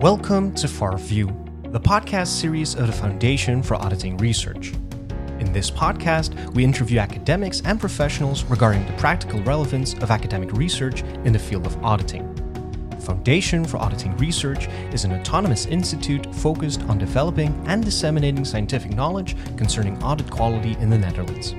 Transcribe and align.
Welcome 0.00 0.54
to 0.54 0.68
Far 0.68 0.96
View, 0.96 1.26
the 1.72 1.80
podcast 1.80 2.28
series 2.28 2.76
of 2.76 2.86
the 2.86 2.92
Foundation 2.92 3.64
for 3.64 3.74
Auditing 3.74 4.16
Research. 4.18 4.72
In 5.40 5.52
this 5.52 5.72
podcast, 5.72 6.54
we 6.54 6.62
interview 6.62 7.00
academics 7.00 7.62
and 7.64 7.80
professionals 7.80 8.44
regarding 8.44 8.86
the 8.86 8.92
practical 8.92 9.42
relevance 9.42 9.94
of 9.94 10.12
academic 10.12 10.52
research 10.52 11.02
in 11.24 11.32
the 11.32 11.38
field 11.40 11.66
of 11.66 11.84
auditing. 11.84 12.32
The 12.90 13.00
Foundation 13.00 13.64
for 13.64 13.78
Auditing 13.78 14.16
Research 14.18 14.68
is 14.92 15.02
an 15.02 15.14
autonomous 15.14 15.66
institute 15.66 16.32
focused 16.32 16.82
on 16.82 16.98
developing 16.98 17.60
and 17.66 17.84
disseminating 17.84 18.44
scientific 18.44 18.92
knowledge 18.92 19.34
concerning 19.56 20.00
audit 20.00 20.30
quality 20.30 20.76
in 20.78 20.90
the 20.90 20.98
Netherlands. 20.98 21.56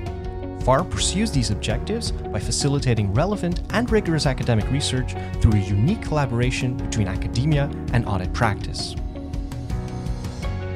FAR 0.70 0.84
pursues 0.84 1.32
these 1.32 1.50
objectives 1.50 2.12
by 2.12 2.38
facilitating 2.38 3.12
relevant 3.12 3.58
and 3.70 3.90
rigorous 3.90 4.24
academic 4.24 4.70
research 4.70 5.16
through 5.40 5.54
a 5.54 5.64
unique 5.78 6.00
collaboration 6.00 6.76
between 6.76 7.08
academia 7.08 7.68
and 7.92 8.06
audit 8.06 8.32
practice. 8.32 8.94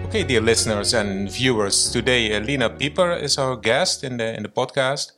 Okay, 0.07 0.25
dear 0.25 0.41
listeners 0.41 0.95
and 0.95 1.31
viewers, 1.31 1.93
today 1.93 2.41
Lena 2.41 2.71
Pieper 2.71 3.13
is 3.13 3.39
our 3.39 3.55
guest 3.55 4.03
in 4.03 4.17
the 4.17 4.35
in 4.37 4.43
the 4.43 4.49
podcast. 4.49 5.13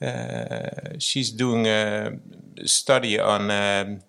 Uh, 0.00 0.96
she's 0.98 1.30
doing 1.30 1.66
a 1.66 2.16
study 2.64 3.20
on, 3.20 3.50
um, 3.50 4.00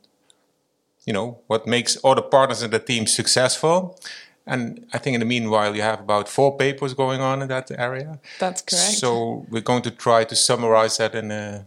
you 1.06 1.12
know, 1.12 1.40
what 1.48 1.68
makes 1.68 1.98
all 1.98 2.16
the 2.16 2.22
partners 2.22 2.64
in 2.64 2.72
the 2.72 2.80
team 2.80 3.06
successful. 3.06 4.00
And 4.48 4.86
I 4.94 5.00
think 5.00 5.16
in 5.16 5.20
the 5.20 5.26
meanwhile, 5.26 5.76
you 5.76 5.82
have 5.82 6.00
about 6.00 6.30
four 6.30 6.56
papers 6.58 6.94
going 6.94 7.22
on 7.22 7.42
in 7.42 7.48
that 7.48 7.72
area. 7.72 8.20
That's 8.40 8.62
correct. 8.62 8.98
So 8.98 9.46
we're 9.50 9.62
going 9.62 9.82
to 9.84 9.92
try 9.92 10.24
to 10.24 10.36
summarize 10.36 10.98
that 10.98 11.16
in 11.16 11.32
a 11.32 11.66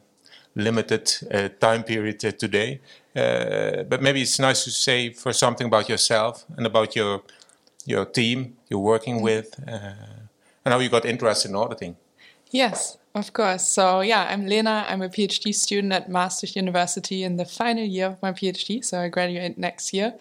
limited 0.55 1.13
uh, 1.33 1.49
time 1.61 1.83
period 1.83 2.25
uh, 2.25 2.31
today. 2.33 2.81
Uh, 3.17 3.83
but 3.83 4.01
maybe 4.01 4.21
it's 4.23 4.39
nice 4.39 4.65
to 4.65 4.71
say 4.71 5.13
for 5.13 5.33
something 5.33 5.67
about 5.67 5.89
yourself 5.89 6.45
and 6.57 6.67
about 6.67 6.95
your 6.95 7.23
your 7.85 8.05
team 8.05 8.57
you're 8.69 8.81
working 8.81 9.17
Mm-hmm. 9.17 9.25
with, 9.25 9.61
uh, 9.67 9.95
and 10.65 10.73
how 10.75 10.79
you 10.79 10.91
got 10.91 11.05
interested 11.05 11.51
in 11.51 11.57
auditing. 11.57 11.97
Yes, 12.51 12.99
of 13.15 13.33
course. 13.33 13.67
So, 13.67 14.01
yeah, 14.01 14.27
I'm 14.31 14.47
Lena. 14.47 14.85
I'm 14.89 15.03
a 15.03 15.09
PhD 15.09 15.55
student 15.55 15.93
at 15.93 16.09
Maastricht 16.09 16.57
University 16.57 17.23
in 17.23 17.37
the 17.37 17.45
final 17.45 17.85
year 17.85 18.07
of 18.07 18.23
my 18.23 18.33
PhD. 18.33 18.85
So, 18.85 19.01
I 19.01 19.09
graduate 19.09 19.59
next 19.59 19.93
year. 19.93 20.15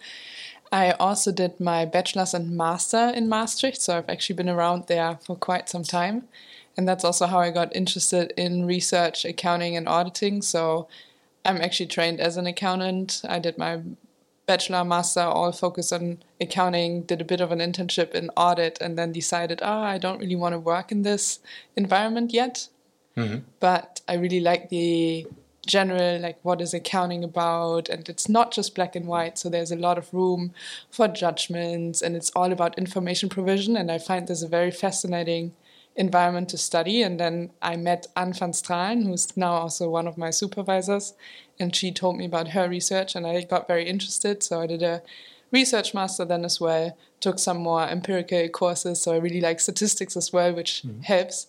I 0.70 0.92
also 0.92 1.32
did 1.32 1.58
my 1.60 1.84
bachelor's 1.84 2.34
and 2.34 2.56
master 2.56 3.12
in 3.14 3.28
Maastricht. 3.28 3.80
So, 3.80 3.98
I've 3.98 4.08
actually 4.08 4.36
been 4.36 4.48
around 4.48 4.86
there 4.86 5.18
for 5.24 5.36
quite 5.36 5.68
some 5.68 5.82
time. 5.82 6.28
And 6.76 6.86
that's 6.86 7.04
also 7.04 7.26
how 7.26 7.40
I 7.40 7.50
got 7.50 7.74
interested 7.74 8.32
in 8.36 8.66
research, 8.66 9.24
accounting, 9.24 9.76
and 9.76 9.88
auditing. 9.88 10.42
So, 10.42 10.88
I'm 11.44 11.56
actually 11.58 11.86
trained 11.86 12.20
as 12.20 12.36
an 12.36 12.46
accountant. 12.46 13.22
I 13.28 13.38
did 13.38 13.56
my 13.58 13.80
bachelor, 14.46 14.84
master, 14.84 15.20
all 15.20 15.52
focused 15.52 15.92
on 15.92 16.22
accounting, 16.40 17.02
did 17.02 17.20
a 17.20 17.24
bit 17.24 17.40
of 17.40 17.52
an 17.52 17.58
internship 17.58 18.12
in 18.12 18.30
audit, 18.36 18.78
and 18.80 18.98
then 18.98 19.12
decided, 19.12 19.60
ah, 19.62 19.82
I 19.82 19.98
don't 19.98 20.18
really 20.20 20.36
want 20.36 20.54
to 20.54 20.58
work 20.58 20.90
in 20.92 21.02
this 21.02 21.40
environment 21.76 22.32
yet. 22.32 22.68
But 23.60 24.00
I 24.08 24.14
really 24.14 24.40
like 24.40 24.68
the 24.68 25.26
general, 25.68 26.18
like, 26.18 26.38
what 26.42 26.60
is 26.60 26.74
accounting 26.74 27.22
about? 27.22 27.88
And 27.88 28.08
it's 28.08 28.28
not 28.28 28.50
just 28.50 28.74
black 28.74 28.96
and 28.96 29.06
white, 29.06 29.38
so 29.38 29.48
there's 29.48 29.70
a 29.70 29.76
lot 29.76 29.98
of 29.98 30.12
room 30.12 30.52
for 30.90 31.06
judgments, 31.06 32.02
and 32.02 32.16
it's 32.16 32.32
all 32.34 32.50
about 32.50 32.76
information 32.76 33.28
provision. 33.28 33.76
And 33.76 33.92
I 33.92 33.98
find 33.98 34.26
this 34.26 34.42
a 34.42 34.48
very 34.48 34.72
fascinating 34.72 35.52
environment 35.94 36.48
to 36.48 36.58
study. 36.58 37.02
And 37.02 37.20
then 37.20 37.50
I 37.60 37.76
met 37.76 38.06
Ann 38.16 38.32
Vanstraelen, 38.32 39.04
who's 39.04 39.36
now 39.36 39.52
also 39.52 39.88
one 39.88 40.08
of 40.08 40.18
my 40.18 40.30
supervisors, 40.30 41.14
and 41.60 41.74
she 41.74 41.92
told 41.92 42.16
me 42.16 42.24
about 42.24 42.48
her 42.48 42.68
research, 42.68 43.14
and 43.14 43.26
I 43.26 43.42
got 43.42 43.68
very 43.68 43.86
interested. 43.88 44.42
So 44.42 44.60
I 44.60 44.66
did 44.66 44.82
a 44.82 45.02
research 45.50 45.94
master 45.94 46.24
then 46.24 46.44
as 46.44 46.60
well, 46.60 46.96
took 47.20 47.38
some 47.38 47.58
more 47.58 47.82
empirical 47.88 48.48
courses. 48.48 49.02
So 49.02 49.14
I 49.14 49.18
really 49.18 49.40
like 49.40 49.60
statistics 49.60 50.16
as 50.16 50.32
well, 50.32 50.52
which 50.52 50.82
mm-hmm. 50.82 51.00
helps. 51.02 51.46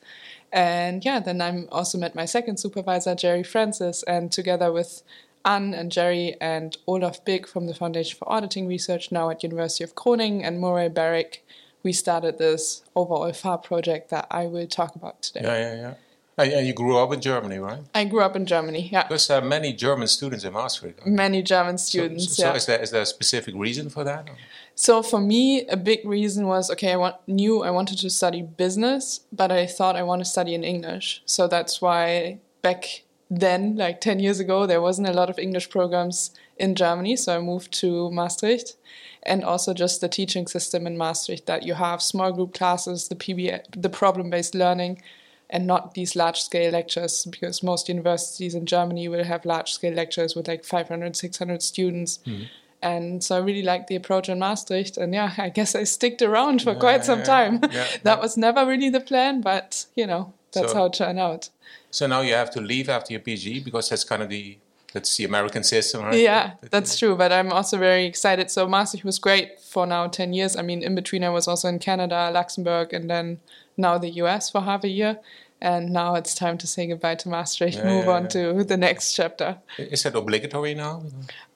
And 0.52 1.04
yeah, 1.06 1.20
then 1.20 1.42
I'm 1.42 1.68
also 1.72 1.98
met 1.98 2.16
my 2.16 2.26
second 2.26 2.58
supervisor, 2.58 3.16
Jere 3.16 3.44
Francis, 3.44 4.04
and 4.04 4.32
together 4.32 4.72
with 4.72 5.04
Ann 5.46 5.74
and 5.74 5.92
Jere 5.92 6.36
and 6.42 6.78
Olof 6.88 7.24
Bik 7.24 7.48
from 7.48 7.68
the 7.68 7.74
Foundation 7.74 8.18
for 8.18 8.32
Auditing 8.32 8.68
Research, 8.68 9.12
now 9.12 9.30
at 9.30 9.44
University 9.44 9.84
of 9.84 9.96
Groningen, 9.96 10.44
and 10.44 10.60
Murray 10.60 10.90
Barrick, 10.90 11.46
we 11.84 11.94
started 11.94 12.38
this 12.38 12.84
overall 12.96 13.32
FAR 13.32 13.58
project 13.58 14.10
that 14.10 14.28
I 14.30 14.48
will 14.48 14.68
talk 14.68 14.96
about 14.96 15.22
today. 15.22 15.42
Yeah, 15.44 15.58
yeah, 15.58 15.82
yeah. 15.82 15.94
Uh, 16.40 16.44
and, 16.44 16.54
and 16.54 16.68
you 16.68 16.74
grew 16.74 16.98
up 16.98 17.12
in 17.14 17.22
Germany, 17.22 17.60
right? 17.60 17.80
I 17.94 18.06
grew 18.06 18.22
up 18.22 18.36
in 18.36 18.46
Germany, 18.46 18.90
yeah. 18.92 19.04
Because 19.04 19.28
there 19.28 19.40
are 19.40 19.46
many 19.46 19.74
German 19.74 20.08
students 20.08 20.46
in 20.46 20.54
Maastricht. 20.54 21.06
Many 21.06 21.42
German 21.42 21.78
students, 21.78 22.36
so 22.36 22.48
yeah. 22.48 22.56
is 22.56 22.66
there 22.66 22.82
is 22.82 22.92
there 22.92 23.02
a 23.02 23.06
specific 23.06 23.56
reason 23.56 23.90
for 23.90 24.04
that? 24.04 24.30
So 24.80 25.04
for 25.04 25.20
me, 25.20 25.68
a 25.68 25.76
big 25.76 26.06
reason 26.06 26.48
was 26.48 26.72
okay. 26.72 26.94
I 26.94 26.96
want, 26.96 27.18
knew 27.28 27.64
I 27.64 27.70
wanted 27.70 27.98
to 27.98 28.10
study 28.10 28.42
business, 28.42 29.20
but 29.30 29.52
I 29.52 29.66
thought 29.66 29.98
I 29.98 30.04
want 30.04 30.22
to 30.22 30.26
study 30.26 30.54
in 30.54 30.64
English. 30.64 31.22
So 31.26 31.50
that's 31.50 31.82
why 31.82 32.40
back 32.62 33.04
then, 33.30 33.76
like 33.76 34.00
ten 34.00 34.20
years 34.20 34.40
ago, 34.40 34.66
there 34.66 34.80
wasn't 34.80 35.10
a 35.10 35.14
lot 35.14 35.30
of 35.30 35.38
English 35.38 35.70
programs 35.70 36.32
in 36.56 36.76
Germany. 36.76 37.18
So 37.18 37.36
I 37.36 37.42
moved 37.42 37.74
to 37.82 38.10
Maastricht, 38.12 38.78
and 39.24 39.44
also 39.44 39.74
just 39.74 40.00
the 40.00 40.08
teaching 40.08 40.48
system 40.48 40.88
in 40.88 40.98
Maastricht 40.98 41.46
that 41.46 41.64
you 41.64 41.74
have 41.74 42.02
small 42.02 42.32
group 42.32 42.54
classes, 42.54 43.10
the 43.10 43.16
PBL, 43.16 43.62
the 43.76 43.90
problem-based 43.90 44.56
learning, 44.56 45.02
and 45.50 45.68
not 45.68 45.94
these 45.94 46.16
large-scale 46.16 46.72
lectures 46.72 47.26
because 47.26 47.62
most 47.62 47.90
universities 47.90 48.56
in 48.56 48.66
Germany 48.66 49.10
will 49.10 49.26
have 49.26 49.44
large-scale 49.44 49.94
lectures 49.94 50.38
with 50.38 50.48
like 50.48 50.64
500, 50.64 51.18
600 51.18 51.62
students. 51.62 52.20
Hmm. 52.24 52.44
And 52.82 53.24
so 53.24 53.36
I 53.36 53.40
really 53.40 53.62
liked 53.62 53.88
the 53.88 53.96
approach 53.96 54.30
in 54.30 54.40
Maastricht. 54.40 54.98
And 54.98 55.14
yeah, 55.14 55.34
I 55.38 55.50
guess 55.50 55.76
I 55.76 55.84
sticked 55.84 56.22
around 56.22 56.62
for 56.62 56.76
quite 56.76 57.06
some 57.06 57.20
yeah, 57.20 57.26
time. 57.26 57.60
yeah, 57.72 57.88
that 58.04 58.22
was 58.22 58.38
never 58.38 58.66
really 58.66 58.90
the 58.90 59.02
plan, 59.02 59.42
but 59.42 59.86
you 59.96 60.08
know, 60.08 60.34
that's 60.54 60.72
So- 60.72 60.78
how 60.78 60.86
it 60.86 60.94
turned 60.94 61.20
out. 61.20 61.50
So 61.92 62.06
now 62.08 62.22
you 62.22 62.34
have 62.36 62.52
to 62.52 62.62
leave 62.62 62.88
after 62.88 63.14
your 63.14 63.22
PhD 63.22 63.64
because 63.64 63.90
that's 63.90 64.04
kind 64.04 64.22
of 64.22 64.30
the 64.30 64.58
that's 64.94 65.16
the 65.18 65.26
American 65.26 65.64
system, 65.64 66.02
right? 66.04 66.20
Yeah, 66.20 66.54
that's 66.72 66.98
true. 66.98 67.16
But 67.16 67.32
I'm 67.32 67.52
also 67.52 67.78
very 67.78 68.06
excited. 68.06 68.50
So 68.50 68.68
Maastricht 68.68 69.06
was 69.06 69.20
great 69.20 69.60
for 69.60 69.86
now 69.86 70.08
10 70.08 70.34
years. 70.34 70.56
I 70.56 70.62
mean, 70.64 70.82
in 70.82 70.96
between, 70.96 71.24
I 71.24 71.30
was 71.30 71.48
also 71.48 71.68
in 71.68 71.78
Canada, 71.80 72.32
Luxembourg, 72.34 72.92
and 72.94 73.08
then 73.10 73.40
now 73.78 74.00
the 74.00 74.10
US 74.24 74.50
for 74.50 74.62
half 74.62 74.84
a 74.84 74.88
year. 74.88 75.20
And 75.62 75.92
now 75.92 76.16
it's 76.16 76.34
time 76.34 76.58
to 76.58 76.68
say 76.68 76.88
goodbye 76.88 77.16
to 77.16 77.30
Maastricht, 77.30 77.78
Yeah, 77.78 77.86
move 77.86 78.06
yeah, 78.06 78.12
on 78.12 78.24
yeah. 78.24 78.30
to 78.30 78.64
the 78.64 78.78
next 78.78 79.14
chapter. 79.14 79.58
Is 79.78 80.04
that 80.04 80.16
obligatory 80.16 80.74
now? 80.74 81.04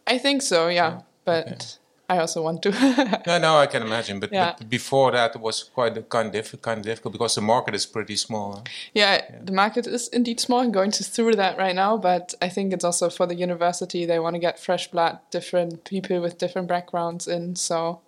I 0.06 0.17
think 0.17 0.41
so, 0.41 0.67
yeah. 0.67 1.01
But 1.25 1.78
I 2.09 2.17
also 2.19 2.41
want 2.44 2.61
to. 2.63 2.72
No, 3.28 3.39
no, 3.39 3.56
I 3.57 3.67
can 3.67 3.81
imagine. 3.81 4.19
But, 4.19 4.31
Yeah. 4.31 4.53
but 4.57 4.69
before 4.69 5.11
that, 5.11 5.35
it 5.35 5.41
was 5.41 5.63
quite 5.63 6.09
kind 6.09 6.28
of 6.28 6.34
diff- 6.34 6.61
kind 6.61 6.79
of 6.79 6.85
difficult 6.85 7.13
because 7.13 7.35
the 7.35 7.41
market 7.41 7.75
is 7.75 7.85
pretty 7.85 8.16
small. 8.17 8.53
huh? 8.56 8.61
Yeah, 8.94 9.22
the 9.45 9.53
market 9.53 9.88
is 9.88 10.09
indeed 10.09 10.39
small. 10.39 10.59
I'm 10.59 10.72
going 10.72 10.91
to 10.91 11.03
through 11.03 11.35
that 11.35 11.57
right 11.57 11.75
now, 11.75 11.97
but 11.97 12.33
I 12.41 12.50
think 12.50 12.73
it's 12.73 12.83
also 12.83 13.09
for 13.09 13.25
the 13.28 13.35
university. 13.35 14.06
They 14.06 14.19
want 14.19 14.35
to 14.35 14.39
get 14.39 14.59
fresh 14.59 14.91
blood, 14.91 15.19
different 15.31 15.83
people 15.85 16.19
with 16.22 16.38
different 16.38 16.67
backgrounds 16.67 17.28
in. 17.28 17.56
So 17.56 18.00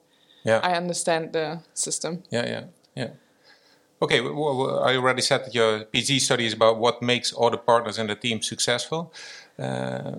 Yeah, 0.44 0.60
I 0.64 0.76
understand 0.78 1.32
the 1.34 1.60
system. 1.74 2.24
yeah, 2.32 2.46
yeah, 2.48 2.64
yeah. 2.96 3.10
Okay, 4.02 4.20
well, 4.22 4.84
I 4.84 4.96
already 4.98 5.22
said 5.22 5.46
that 5.46 5.56
your 5.56 5.86
PhD 5.86 6.20
study 6.20 6.46
is 6.46 6.54
about 6.54 6.78
what 6.78 7.02
makes 7.02 7.32
all 7.34 7.50
the 7.50 7.58
partners 7.58 7.98
in 7.98 8.08
the 8.08 8.16
team 8.16 8.42
successful. 8.42 9.14
Uh, 9.58 10.12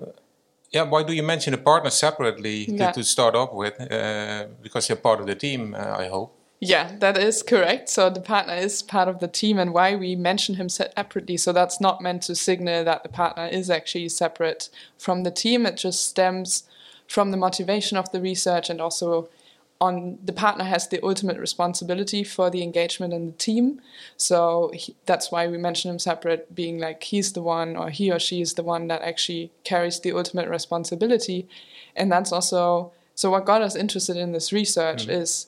yeah, 0.71 0.83
why 0.83 1.03
do 1.03 1.13
you 1.13 1.23
mention 1.23 1.51
the 1.51 1.57
partner 1.57 1.89
separately 1.89 2.65
to, 2.65 2.91
to 2.91 3.03
start 3.03 3.35
off 3.35 3.53
with? 3.53 3.79
Uh, 3.79 4.47
because 4.61 4.89
you're 4.89 4.97
part 4.97 5.19
of 5.19 5.27
the 5.27 5.35
team, 5.35 5.73
uh, 5.73 5.95
I 5.97 6.07
hope. 6.07 6.33
Yeah, 6.59 6.95
that 6.99 7.17
is 7.17 7.43
correct. 7.43 7.87
So 7.87 8.09
the 8.09 8.19
partner 8.19 8.55
is 8.55 8.81
part 8.81 9.07
of 9.07 9.19
the 9.19 9.27
team, 9.27 9.59
and 9.59 9.73
why 9.73 9.95
we 9.95 10.15
mention 10.15 10.55
him 10.55 10.69
separately. 10.69 11.37
So 11.37 11.53
that's 11.53 11.79
not 11.79 12.01
meant 12.01 12.23
to 12.23 12.35
signal 12.35 12.83
that 12.83 13.03
the 13.03 13.09
partner 13.09 13.45
is 13.45 13.69
actually 13.69 14.09
separate 14.09 14.69
from 14.97 15.23
the 15.23 15.31
team. 15.31 15.65
It 15.65 15.77
just 15.77 16.07
stems 16.07 16.63
from 17.07 17.31
the 17.31 17.37
motivation 17.37 17.97
of 17.97 18.11
the 18.11 18.19
research, 18.19 18.69
and 18.69 18.81
also 18.81 19.29
on 19.79 20.17
the 20.23 20.33
partner 20.33 20.63
has 20.63 20.87
the 20.87 21.03
ultimate 21.03 21.37
responsibility 21.37 22.23
for 22.23 22.49
the 22.49 22.63
engagement 22.63 23.13
and 23.13 23.29
the 23.29 23.37
team. 23.37 23.79
So 24.15 24.71
he, 24.73 24.95
that's 25.05 25.31
why 25.31 25.47
we 25.47 25.57
mention 25.57 25.91
him 25.91 25.99
separate, 25.99 26.55
being 26.55 26.79
like 26.79 27.03
he's 27.03 27.33
the 27.33 27.41
one 27.41 27.75
or 27.77 27.89
he 27.89 28.11
or 28.11 28.19
she 28.19 28.41
is 28.41 28.55
the 28.55 28.63
one 28.63 28.87
that 28.87 29.01
actually 29.01 29.51
carries 29.63 29.99
the 29.99 30.11
ultimate 30.13 30.49
responsibility, 30.49 31.47
and 31.95 32.11
that's 32.11 32.31
also 32.31 32.91
so. 33.15 33.31
What 33.31 33.45
got 33.45 33.61
us 33.61 33.75
interested 33.75 34.17
in 34.17 34.31
this 34.31 34.51
research 34.51 35.03
mm-hmm. 35.03 35.21
is 35.21 35.47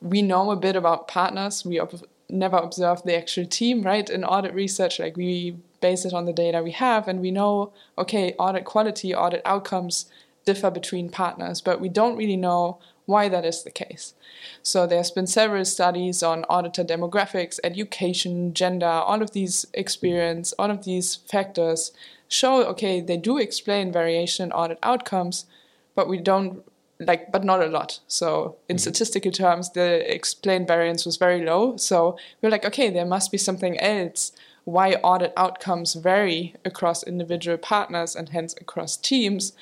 we 0.00 0.20
know 0.20 0.50
a 0.50 0.56
bit 0.56 0.76
about 0.76 1.08
partners. 1.08 1.64
We 1.64 1.80
ob- 1.80 2.06
never 2.28 2.56
observe 2.56 3.02
the 3.04 3.16
actual 3.16 3.46
team, 3.46 3.82
right? 3.82 4.08
In 4.10 4.24
audit 4.24 4.54
research, 4.54 4.98
like 4.98 5.16
we 5.16 5.56
base 5.80 6.04
it 6.04 6.12
on 6.12 6.24
the 6.24 6.32
data 6.32 6.62
we 6.62 6.72
have, 6.72 7.06
and 7.06 7.20
we 7.20 7.30
know, 7.30 7.72
okay, 7.98 8.34
audit 8.38 8.64
quality, 8.64 9.14
audit 9.14 9.42
outcomes 9.44 10.06
differ 10.44 10.70
between 10.70 11.08
partners, 11.08 11.60
but 11.60 11.80
we 11.80 11.88
don't 11.88 12.16
really 12.16 12.36
know 12.36 12.78
why 13.06 13.28
that 13.28 13.44
is 13.44 13.62
the 13.62 13.70
case. 13.70 14.14
So 14.62 14.86
there's 14.86 15.10
been 15.10 15.26
several 15.26 15.64
studies 15.64 16.22
on 16.22 16.44
auditor 16.48 16.84
demographics, 16.84 17.60
education, 17.62 18.54
gender, 18.54 18.86
all 18.86 19.22
of 19.22 19.32
these 19.32 19.66
experience, 19.74 20.54
all 20.58 20.70
of 20.70 20.84
these 20.84 21.16
factors 21.16 21.92
show, 22.28 22.64
okay, 22.64 23.00
they 23.00 23.16
do 23.16 23.38
explain 23.38 23.92
variation 23.92 24.46
in 24.46 24.52
audit 24.52 24.78
outcomes, 24.82 25.46
but 25.94 26.08
we 26.08 26.18
don't 26.18 26.64
like 27.00 27.32
but 27.32 27.44
not 27.44 27.62
a 27.62 27.66
lot. 27.66 28.00
So 28.06 28.56
in 28.68 28.76
mm-hmm. 28.76 28.80
statistical 28.80 29.32
terms 29.32 29.70
the 29.72 30.12
explained 30.12 30.68
variance 30.68 31.04
was 31.04 31.16
very 31.16 31.44
low. 31.44 31.76
So 31.76 32.16
we're 32.40 32.50
like 32.50 32.64
okay 32.64 32.88
there 32.90 33.04
must 33.04 33.32
be 33.32 33.38
something 33.38 33.78
else 33.80 34.32
why 34.64 34.92
audit 34.94 35.32
outcomes 35.36 35.94
vary 35.94 36.54
across 36.64 37.02
individual 37.02 37.58
partners 37.58 38.16
and 38.16 38.30
hence 38.30 38.54
across 38.60 38.96
teams 38.96 39.52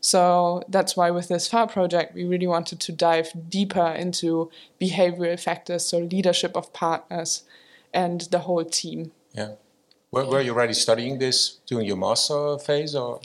so 0.00 0.62
that's 0.68 0.96
why 0.96 1.10
with 1.10 1.28
this 1.28 1.48
FAR 1.48 1.66
project 1.66 2.14
we 2.14 2.24
really 2.24 2.46
wanted 2.46 2.78
to 2.80 2.92
dive 2.92 3.32
deeper 3.48 3.88
into 3.88 4.50
behavioral 4.80 5.38
factors 5.38 5.84
so 5.86 5.98
leadership 5.98 6.56
of 6.56 6.72
partners 6.72 7.42
and 7.92 8.22
the 8.30 8.40
whole 8.40 8.64
team 8.64 9.12
Yeah. 9.34 9.54
Were, 10.12 10.26
were 10.26 10.42
you 10.42 10.52
already 10.52 10.74
studying 10.74 11.18
this 11.18 11.58
during 11.66 11.86
your 11.86 11.96
master 11.96 12.58
phase, 12.58 12.94
or 12.94 13.20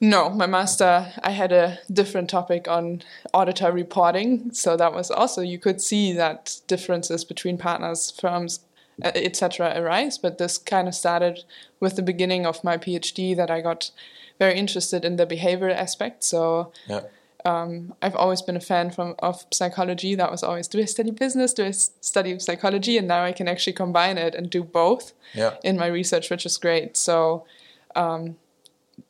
No, 0.00 0.30
my 0.30 0.46
master, 0.46 1.12
I 1.22 1.30
had 1.30 1.50
a 1.52 1.78
different 1.92 2.30
topic 2.30 2.68
on 2.68 3.02
auditor 3.34 3.72
reporting. 3.72 4.52
So 4.52 4.76
that 4.76 4.92
was 4.92 5.10
also, 5.10 5.42
you 5.42 5.58
could 5.58 5.80
see 5.80 6.12
that 6.12 6.60
differences 6.68 7.24
between 7.24 7.58
partners, 7.58 8.12
firms, 8.20 8.60
etc. 9.02 9.72
arise. 9.76 10.18
But 10.18 10.38
this 10.38 10.58
kind 10.58 10.88
of 10.88 10.94
started 10.94 11.44
with 11.80 11.96
the 11.96 12.02
beginning 12.02 12.46
of 12.46 12.62
my 12.64 12.76
PhD 12.76 13.36
that 13.36 13.50
I 13.50 13.60
got 13.60 13.90
very 14.38 14.58
interested 14.58 15.04
in 15.04 15.16
the 15.16 15.26
behavioral 15.26 15.74
aspect. 15.74 16.24
So 16.24 16.72
yeah? 16.88 17.02
I've 17.44 18.16
always 18.16 18.42
been 18.42 18.56
a 18.56 18.60
fan 18.60 18.90
from 18.90 19.14
of 19.18 19.44
psychology. 19.50 20.14
That 20.14 20.30
was 20.30 20.42
always 20.42 20.68
do 20.68 20.80
I 20.80 20.84
study 20.84 21.10
business, 21.10 21.52
do 21.52 21.64
I 21.64 21.70
study 21.72 22.38
psychology, 22.38 22.98
and 22.98 23.08
now 23.08 23.24
I 23.24 23.32
can 23.32 23.48
actually 23.48 23.72
combine 23.74 24.18
it 24.18 24.34
and 24.34 24.48
do 24.50 24.62
both 24.62 25.12
Yeah. 25.34 25.54
in 25.62 25.76
my 25.76 25.86
research, 25.86 26.30
which 26.30 26.46
is 26.46 26.58
great. 26.58 26.96
So 26.96 27.44
um, 27.96 28.36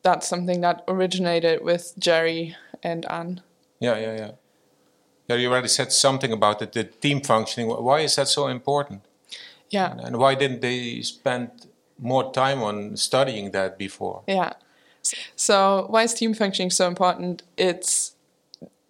that's 0.01 0.27
something 0.27 0.61
that 0.61 0.83
originated 0.87 1.63
with 1.63 1.93
Jere 1.99 2.55
and 2.81 3.05
Ann. 3.11 3.41
Yeah, 3.79 3.97
yeah, 3.97 4.15
yeah. 4.17 4.31
Yeah, 5.27 5.37
you 5.37 5.49
already 5.51 5.69
said 5.69 5.91
something 5.91 6.31
about 6.33 6.61
it, 6.61 6.73
the 6.73 6.83
team 6.83 7.21
functioning. 7.21 7.69
Why 7.69 8.01
is 8.01 8.15
that 8.15 8.27
so 8.27 8.47
important? 8.47 9.01
Yeah, 9.73 9.93
And 10.05 10.17
why 10.17 10.35
didn't 10.35 10.61
they 10.61 11.01
spend 11.01 11.49
more 11.97 12.31
time 12.31 12.61
on 12.63 12.97
studying 12.97 13.51
that 13.51 13.77
before? 13.77 14.23
yeah. 14.27 14.53
So 15.35 15.85
why 15.89 16.03
is 16.03 16.13
team 16.13 16.33
functioning 16.33 16.71
so 16.71 16.87
important? 16.87 17.43
It's 17.57 18.15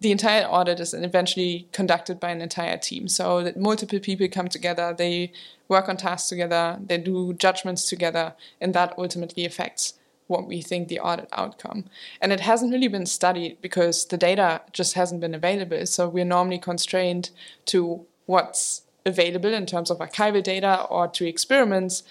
the 0.00 0.12
entire 0.12 0.44
audit 0.44 0.78
is 0.80 0.94
eventually 0.94 1.66
conducted 1.72 2.20
by 2.20 2.30
an 2.30 2.40
entire 2.40 2.78
team. 2.78 3.08
So 3.08 3.42
that 3.42 3.56
multiple 3.56 3.98
people 3.98 4.28
come 4.28 4.48
together, 4.48 4.94
they 4.96 5.32
work 5.66 5.88
on 5.88 5.96
tasks 5.96 6.28
together, 6.28 6.78
they 6.86 6.98
do 6.98 7.32
judgments 7.34 7.88
together, 7.88 8.34
and 8.60 8.74
that 8.74 8.94
ultimately 8.98 9.44
affects 9.46 9.94
what 10.26 10.46
we 10.46 10.60
think 10.62 10.88
the 10.88 11.00
audit 11.00 11.28
outcome. 11.32 11.84
And 12.20 12.32
it 12.32 12.40
hasn't 12.40 12.72
really 12.72 12.88
been 12.88 13.06
studied 13.06 13.60
because 13.60 14.06
the 14.06 14.16
data 14.16 14.62
just 14.72 14.94
hasn't 14.94 15.20
been 15.20 15.34
available. 15.34 15.84
So 15.86 16.08
we're 16.08 16.24
normally 16.24 16.58
constrained 16.58 17.30
to 17.66 18.06
what's 18.26 18.82
available 19.06 19.52
in 19.52 19.66
terms 19.66 19.90
of 19.90 19.98
archival 19.98 20.42
data 20.42 20.84
or 20.90 21.08
to 21.08 21.26
experiments. 21.26 22.02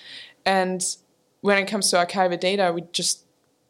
And 0.46 0.84
when 1.42 1.58
it 1.58 1.68
comes 1.68 1.90
to 1.90 1.98
archival 1.98 2.40
data, 2.40 2.72
we 2.74 2.84
just 2.92 3.26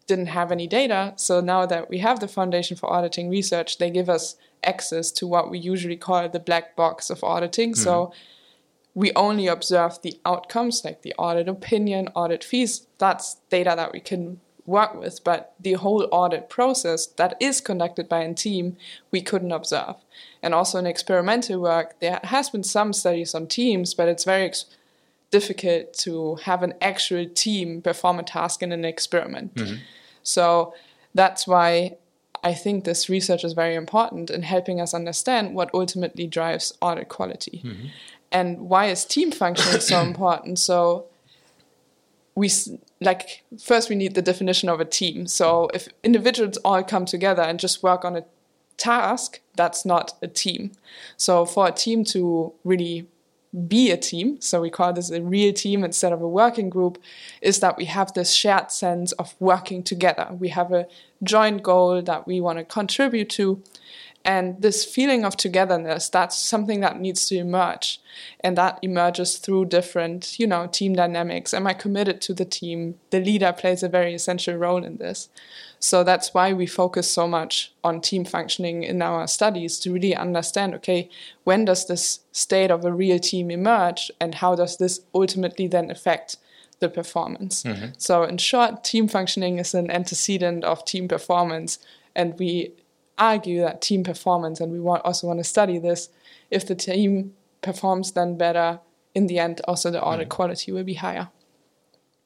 didn't 0.08 0.28
have 0.28 0.52
any 0.52 0.68
data. 0.68 1.14
So 1.16 1.40
now 1.40 1.66
that 1.66 1.90
we 1.90 2.00
have 2.00 2.20
the 2.20 2.28
Foundation 2.28 2.76
for 2.78 2.92
Auditing 2.92 3.30
Research, 3.30 3.78
they 3.78 3.90
give 3.90 4.10
us 4.10 4.36
access 4.64 5.12
to 5.12 5.28
what 5.28 5.50
we 5.50 5.58
usually 5.58 5.98
call 5.98 6.28
the 6.30 6.40
black 6.40 6.76
box 6.76 7.10
of 7.10 7.24
auditing. 7.24 7.72
Mm-hmm. 7.72 7.84
So 7.84 8.14
we 8.94 9.12
only 9.14 9.48
observe 9.48 10.02
the 10.02 10.20
outcomes, 10.26 10.84
like 10.86 11.02
the 11.02 11.14
audit 11.18 11.48
opinion, 11.48 12.10
audit 12.16 12.44
fees. 12.44 12.88
That's 12.98 13.38
data 13.50 13.74
that 13.76 13.92
we 13.92 14.00
can 14.00 14.40
work 14.66 14.96
with. 14.96 15.24
But 15.24 15.54
the 15.60 15.74
whole 15.74 16.08
audit 16.12 16.50
process 16.50 17.08
that 17.08 17.36
is 17.40 17.62
conducted 17.62 18.08
by 18.08 18.20
a 18.20 18.34
team, 18.34 18.78
we 19.12 19.22
couldn't 19.22 19.52
observe. 19.52 19.96
And 20.44 20.54
also 20.54 20.78
in 20.78 20.86
experimental 20.86 21.60
work, 21.60 22.00
there 22.02 22.20
has 22.26 22.50
been 22.50 22.64
some 22.64 22.94
studies 22.94 23.34
on 23.34 23.48
teams, 23.48 23.94
but 23.94 24.10
it's 24.10 24.26
very 24.26 24.52
difficult 25.32 25.94
to 25.94 26.36
have 26.44 26.62
an 26.62 26.74
actual 26.82 27.26
team 27.34 27.82
perform 27.82 28.20
a 28.20 28.24
task 28.24 28.62
in 28.62 28.72
an 28.72 28.86
experiment. 28.86 29.56
Mm-hmm. 29.56 29.78
So 30.22 30.76
that's 31.16 31.48
why 31.48 31.96
I 32.44 32.54
think 32.54 32.84
this 32.84 33.08
research 33.08 33.46
is 33.46 33.54
very 33.54 33.76
important 33.76 34.30
in 34.30 34.44
helping 34.44 34.82
us 34.82 34.94
understand 34.94 35.56
what 35.56 35.72
ultimately 35.74 36.28
drives 36.28 36.78
audit 36.82 37.08
quality. 37.08 37.62
Mm-hmm. 37.64 37.88
And 38.34 38.60
why 38.70 38.88
is 38.88 39.06
team 39.06 39.32
functioning 39.32 39.80
so 39.80 40.02
important? 40.10 40.60
So 40.60 41.06
we 42.36 42.52
like 43.00 43.44
first 43.62 43.90
we 43.90 43.96
need 43.96 44.16
the 44.16 44.22
definition 44.22 44.68
of 44.68 44.82
a 44.82 44.86
team. 44.86 45.26
So 45.28 45.70
if 45.74 45.88
individuals 46.04 46.58
all 46.58 46.84
come 46.84 47.06
together 47.06 47.44
and 47.44 47.60
just 47.60 47.82
work 47.82 48.04
on 48.04 48.18
a 48.18 48.26
task, 48.78 49.40
that's 49.56 49.86
not 49.86 50.14
a 50.22 50.28
team. 50.28 50.72
So 51.18 51.46
for 51.46 51.68
a 51.68 51.72
team 51.72 52.04
to 52.06 52.54
really 52.64 53.08
be 53.68 53.92
a 53.92 53.98
team, 53.98 54.42
so 54.42 54.62
we 54.62 54.72
call 54.72 54.94
this 54.94 55.12
a 55.12 55.22
real 55.22 55.54
team 55.54 55.84
instead 55.84 56.12
of 56.12 56.22
a 56.22 56.28
working 56.28 56.70
group, 56.70 56.98
is 57.42 57.60
that 57.60 57.78
we 57.78 57.86
have 57.86 58.14
this 58.14 58.32
shared 58.32 58.72
sense 58.72 59.12
of 59.14 59.36
working 59.40 59.84
together. 59.84 60.28
We 60.40 60.50
have 60.50 60.72
a 60.72 60.88
joint 61.22 61.62
goal 61.62 62.02
that 62.02 62.26
we 62.26 62.42
want 62.42 62.58
to 62.58 62.66
contribute 62.66 63.30
to. 63.32 63.62
And 64.26 64.62
this 64.62 64.86
feeling 64.86 65.26
of 65.26 65.36
togetherness, 65.36 66.08
that's 66.08 66.38
something 66.38 66.80
that 66.80 67.00
needs 67.00 67.28
to 67.28 67.38
emerge. 67.38 68.00
And 68.40 68.58
that 68.58 68.80
emerges 68.82 69.38
through 69.38 69.66
different, 69.66 70.40
you 70.40 70.48
know, 70.48 70.68
team 70.68 70.94
dynamics. 70.94 71.54
Am 71.54 71.68
I 71.68 71.74
committed 71.74 72.22
to 72.22 72.34
the 72.34 72.46
team? 72.46 72.96
The 73.10 73.20
leader 73.20 73.52
plays 73.52 73.84
a 73.84 73.90
very 73.90 74.14
essential 74.14 74.56
role 74.56 74.84
in 74.84 74.98
this. 74.98 75.28
So 75.80 76.06
that's 76.06 76.34
why 76.34 76.54
we 76.54 76.66
focus 76.66 77.12
so 77.12 77.28
much 77.28 77.74
on 77.84 78.00
team 78.00 78.24
functioning 78.24 78.84
in 78.84 79.02
our 79.02 79.28
studies 79.28 79.78
to 79.82 79.92
really 79.92 80.16
understand 80.16 80.74
okay, 80.76 81.10
when 81.44 81.66
does 81.66 81.88
this 81.88 82.22
state 82.32 82.72
of 82.72 82.86
a 82.86 82.94
real 82.94 83.20
team 83.20 83.52
emerge 83.52 84.10
and 84.22 84.36
how 84.36 84.56
does 84.56 84.78
this 84.78 85.02
ultimately 85.14 85.68
then 85.68 85.92
affect 85.92 86.38
the 86.80 86.88
performance? 86.88 87.64
Mm-hmm. 87.64 87.88
So, 87.98 88.24
in 88.24 88.38
short, 88.38 88.86
team 88.86 89.10
functioning 89.10 89.60
is 89.60 89.74
an 89.74 89.92
antecedent 89.92 90.64
of 90.64 90.86
team 90.86 91.10
performance. 91.10 91.80
And 92.16 92.40
we 92.40 92.72
argue 93.18 93.62
that 93.62 93.82
team 93.82 94.04
performance, 94.04 94.60
and 94.60 94.72
we 94.72 94.80
want, 94.80 95.04
also 95.06 95.28
want 95.28 95.40
to 95.40 95.44
study 95.44 95.80
this, 95.80 96.10
if 96.50 96.66
the 96.66 96.76
team 96.76 97.34
performs 97.62 98.12
then 98.12 98.38
better, 98.38 98.80
in 99.14 99.28
the 99.28 99.40
end, 99.40 99.62
also 99.68 99.92
the 99.92 100.02
audit 100.02 100.28
mm. 100.28 100.32
quality 100.32 100.72
will 100.72 100.84
be 100.84 100.96
higher. 100.96 101.30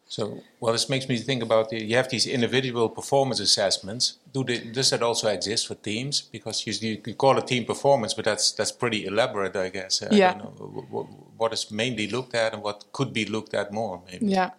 So, 0.09 0.41
well, 0.61 0.71
this 0.71 0.87
makes 0.87 1.09
me 1.09 1.17
think 1.17 1.43
about 1.43 1.69
the, 1.69 1.83
you 1.83 1.97
have 1.97 2.09
these 2.09 2.25
individual 2.25 2.87
performance 2.87 3.41
assessments. 3.41 4.17
Do 4.33 4.45
they, 4.45 4.59
does 4.59 4.89
that 4.91 5.03
also 5.03 5.27
exist 5.27 5.67
for 5.67 5.75
teams? 5.75 6.21
Because 6.21 6.65
you, 6.65 6.73
you 6.89 6.97
can 6.97 7.15
call 7.15 7.37
it 7.37 7.45
team 7.45 7.65
performance, 7.65 8.13
but 8.13 8.23
that's 8.23 8.53
that's 8.53 8.71
pretty 8.71 9.05
elaborate, 9.05 9.57
I 9.57 9.67
guess. 9.67 10.01
I 10.01 10.15
Yeah. 10.15 10.37
know. 10.37 10.53
What, 10.89 11.07
what 11.35 11.53
is 11.53 11.69
mainly 11.71 12.07
looked 12.07 12.35
at 12.35 12.53
and 12.53 12.63
what 12.63 12.85
could 12.93 13.11
be 13.11 13.25
looked 13.25 13.53
at 13.53 13.73
more, 13.73 14.01
maybe. 14.09 14.27
Yeah. 14.27 14.51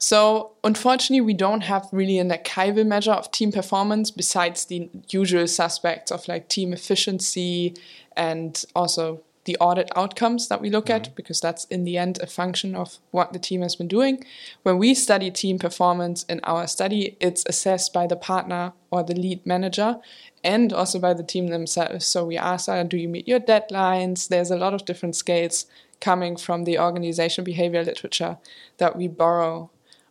So 0.00 0.52
unfortunately, 0.64 1.20
we 1.20 1.34
don't 1.34 1.60
have 1.60 1.86
really 1.92 2.18
an 2.18 2.30
archival 2.30 2.86
measure 2.86 3.12
of 3.12 3.30
team 3.30 3.52
performance 3.52 4.10
besides 4.10 4.64
the 4.64 4.88
usual 5.10 5.46
suspects 5.46 6.10
of 6.10 6.26
like 6.26 6.48
team 6.48 6.72
efficiency 6.72 7.74
and 8.16 8.64
also 8.74 9.20
the 9.44 9.58
audit 9.58 9.90
outcomes 9.96 10.48
that 10.48 10.62
we 10.62 10.70
look 10.70 10.88
at 10.88 11.02
mm-hmm. 11.02 11.14
because 11.16 11.40
that's 11.40 11.64
in 11.66 11.84
the 11.84 11.98
end 11.98 12.18
a 12.22 12.26
function 12.26 12.74
of 12.74 12.98
what 13.10 13.34
the 13.34 13.38
team 13.38 13.60
has 13.60 13.76
been 13.76 13.88
doing. 13.88 14.24
When 14.62 14.78
we 14.78 14.94
study 14.94 15.30
team 15.30 15.58
performance 15.58 16.24
in 16.24 16.40
our 16.44 16.66
study, 16.66 17.18
it's 17.20 17.44
assessed 17.46 17.92
by 17.92 18.06
the 18.06 18.16
partner 18.16 18.72
or 18.90 19.02
the 19.02 19.14
lead 19.14 19.44
manager 19.44 19.98
and 20.42 20.72
also 20.72 20.98
by 20.98 21.12
the 21.12 21.22
team 21.22 21.48
themselves. 21.48 22.06
So 22.06 22.24
we 22.24 22.38
ask, 22.38 22.70
do 22.88 22.96
you 22.96 23.08
meet 23.08 23.28
your 23.28 23.40
deadlines? 23.40 24.28
There's 24.28 24.50
a 24.50 24.56
lot 24.56 24.72
of 24.72 24.86
different 24.86 25.14
scales 25.14 25.66
coming 26.00 26.38
from 26.38 26.64
the 26.64 26.78
organization 26.78 27.44
behavior 27.44 27.84
literature 27.84 28.38
that 28.78 28.96
we 28.96 29.06
borrow 29.06 29.70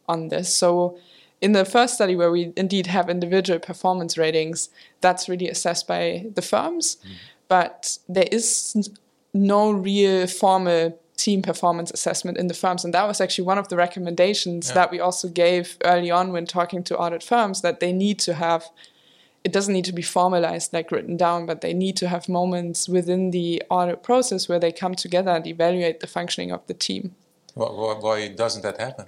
on 0.09 0.27
this. 0.27 0.53
So 0.53 0.97
in 1.39 1.53
the 1.53 1.63
first 1.63 1.93
study 1.95 2.15
where 2.15 2.31
we 2.31 2.51
indeed 2.57 2.87
have 2.87 3.09
individual 3.09 3.59
performance 3.59 4.17
ratings, 4.17 4.69
that's 4.99 5.29
really 5.29 5.47
assessed 5.47 5.87
by 5.87 6.25
the 6.33 6.41
firms, 6.41 6.97
mm. 6.97 7.13
but 7.47 7.97
there 8.09 8.27
is 8.31 8.89
no 9.33 9.71
real 9.71 10.27
formal 10.27 10.99
team 11.15 11.41
performance 11.41 11.91
assessment 11.91 12.37
in 12.37 12.47
the 12.47 12.53
firms. 12.53 12.83
And 12.83 12.93
that 12.93 13.07
was 13.07 13.21
actually 13.21 13.45
one 13.45 13.57
of 13.57 13.67
the 13.67 13.75
recommendations 13.75 14.73
that 14.73 14.89
we 14.89 14.99
also 14.99 15.27
gave 15.27 15.77
early 15.83 16.09
on 16.09 16.31
when 16.31 16.45
talking 16.45 16.83
to 16.85 16.97
audit 16.97 17.23
firms 17.23 17.61
that 17.61 17.79
they 17.79 17.91
need 17.91 18.19
to 18.19 18.33
have 18.33 18.69
it 19.43 19.53
doesn't 19.53 19.73
need 19.73 19.85
to 19.85 19.93
be 19.93 20.01
formalized 20.01 20.73
like 20.73 20.91
written 20.91 21.15
down, 21.15 21.45
but 21.45 21.61
they 21.61 21.73
need 21.73 21.95
to 21.97 22.09
have 22.09 22.27
moments 22.27 22.89
within 22.89 23.31
the 23.31 23.63
audit 23.69 24.03
process 24.03 24.49
where 24.49 24.59
they 24.59 24.71
come 24.71 24.95
together 24.95 25.31
and 25.31 25.47
evaluate 25.47 26.01
the 26.01 26.07
functioning 26.07 26.51
of 26.51 26.65
the 26.67 26.73
team. 26.73 27.15
Why, 27.55 27.67
why, 27.67 27.93
why 27.93 28.27
doesn't 28.29 28.61
that 28.63 28.79
happen? 28.79 29.07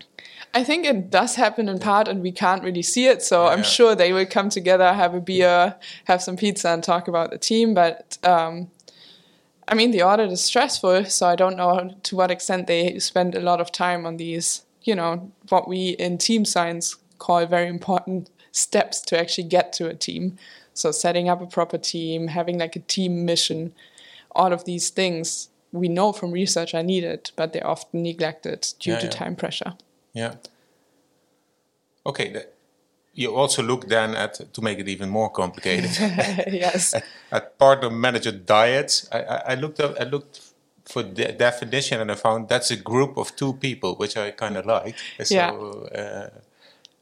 I 0.53 0.63
think 0.63 0.86
it 0.86 1.10
does 1.10 1.36
happen 1.36 1.69
in 1.69 1.79
part, 1.79 2.07
and 2.07 2.21
we 2.21 2.31
can't 2.31 2.63
really 2.63 2.81
see 2.81 3.07
it. 3.07 3.21
So 3.21 3.48
I'm 3.48 3.63
sure 3.63 3.95
they 3.95 4.12
will 4.12 4.25
come 4.25 4.50
together, 4.50 4.93
have 4.93 5.13
a 5.13 5.21
beer, 5.21 5.75
have 6.05 6.21
some 6.21 6.36
pizza, 6.36 6.69
and 6.69 6.83
talk 6.83 7.07
about 7.07 7.31
the 7.31 7.38
team. 7.38 7.74
But 7.74 8.17
um, 8.24 8.69
I 9.67 9.75
mean, 9.75 9.91
the 9.91 10.03
audit 10.03 10.31
is 10.31 10.43
stressful, 10.43 11.05
so 11.05 11.27
I 11.27 11.38
don't 11.38 11.55
know 11.55 11.95
to 12.03 12.15
what 12.15 12.31
extent 12.31 12.67
they 12.67 13.00
spend 13.00 13.36
a 13.36 13.39
lot 13.39 13.62
of 13.62 13.71
time 13.71 14.05
on 14.05 14.17
these, 14.17 14.65
you 14.83 14.95
know, 14.95 15.31
what 15.48 15.69
we 15.69 15.91
in 15.91 16.17
team 16.17 16.43
science 16.43 16.98
call 17.17 17.45
very 17.45 17.67
important 17.67 18.29
steps 18.51 19.00
to 19.01 19.17
actually 19.17 19.45
get 19.45 19.71
to 19.74 19.88
a 19.88 19.93
team. 19.93 20.38
So 20.74 20.91
setting 20.91 21.29
up 21.29 21.41
a 21.41 21.45
proper 21.45 21.77
team, 21.77 22.27
having 22.27 22.60
like 22.60 22.75
a 22.75 22.79
team 22.79 23.24
mission, 23.25 23.74
all 24.36 24.51
of 24.51 24.65
these 24.65 24.89
things 24.89 25.50
we 25.71 25.87
know 25.87 26.11
from 26.13 26.31
research 26.31 26.73
are 26.73 26.83
needed, 26.83 27.31
but 27.35 27.53
they're 27.53 27.67
often 27.67 28.03
neglected 28.03 28.67
due 28.79 28.91
Yeah, 28.93 28.99
to 28.99 29.05
yeah. 29.05 29.11
time 29.11 29.35
pressure. 29.35 29.73
Yeah. 30.13 30.35
Okay. 32.05 32.43
You 33.13 33.35
also 33.35 33.61
look 33.63 33.87
then 33.87 34.15
at 34.15 34.53
to 34.53 34.61
make 34.61 34.79
it 34.79 34.87
even 34.87 35.09
more 35.09 35.29
complicated 35.29 35.91
yes. 36.53 36.93
at 37.31 37.57
partner 37.57 37.89
manager 37.89 38.31
dyads. 38.31 39.07
I, 39.11 39.19
I, 39.19 39.35
I 39.51 39.55
looked 39.55 39.79
up. 39.79 39.95
I 39.99 40.03
looked 40.05 40.39
for 40.85 41.03
the 41.03 41.31
definition 41.33 41.99
and 42.01 42.11
I 42.11 42.15
found 42.15 42.47
that's 42.49 42.71
a 42.71 42.75
group 42.77 43.17
of 43.17 43.35
two 43.35 43.53
people, 43.53 43.95
which 43.95 44.17
I 44.17 44.31
kind 44.31 44.57
of 44.57 44.65
like. 44.65 44.95
So 45.23 45.35
Yeah. 45.35 45.51
uh, 46.01 46.29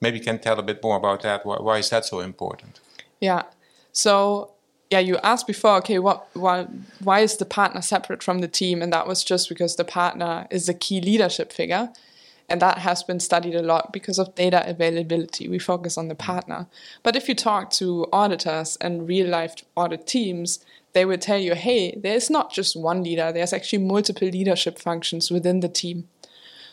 maybe 0.01 0.17
you 0.17 0.23
can 0.23 0.39
tell 0.39 0.59
a 0.59 0.63
bit 0.63 0.83
more 0.83 0.97
about 0.97 1.21
that. 1.21 1.45
Why, 1.45 1.57
why 1.57 1.77
is 1.77 1.89
that 1.89 2.05
so 2.05 2.19
important? 2.19 2.79
Yeah. 3.21 3.43
So 3.91 4.51
yeah, 4.89 4.99
you 4.99 5.17
asked 5.17 5.45
before, 5.45 5.77
okay, 5.77 5.99
what 5.99 6.27
why 6.33 6.63
why 7.03 7.19
is 7.19 7.37
the 7.37 7.45
partner 7.45 7.81
separate 7.81 8.23
from 8.23 8.39
the 8.39 8.47
team? 8.47 8.81
And 8.81 8.91
that 8.91 9.07
was 9.07 9.23
just 9.23 9.47
because 9.47 9.75
the 9.75 9.85
partner 9.85 10.47
is 10.49 10.67
a 10.67 10.73
key 10.73 10.99
leadership 10.99 11.53
figure. 11.53 11.89
And 12.51 12.59
that 12.63 12.79
has 12.79 13.03
been 13.03 13.19
studied 13.19 13.53
a 13.53 13.61
lot 13.61 13.93
because 13.93 14.17
of 14.17 14.33
data 14.33 14.67
availability. 14.67 15.47
We 15.47 15.59
focus 15.59 15.99
on 15.99 16.07
the 16.07 16.15
partner. 16.15 16.65
But 17.03 17.15
if 17.15 17.29
you 17.29 17.35
talk 17.35 17.69
to 17.71 18.07
auditors 18.11 18.75
and 18.81 19.07
real 19.07 19.27
life 19.27 19.53
audit 19.75 20.07
teams, 20.07 20.59
they 20.93 21.05
will 21.05 21.19
tell 21.19 21.37
you, 21.37 21.53
hey, 21.53 21.95
there's 21.95 22.31
not 22.31 22.51
just 22.51 22.75
one 22.75 23.03
leader, 23.03 23.31
there's 23.31 23.53
actually 23.53 23.83
multiple 23.85 24.27
leadership 24.27 24.79
functions 24.79 25.29
within 25.29 25.59
the 25.59 25.69
team. 25.69 26.07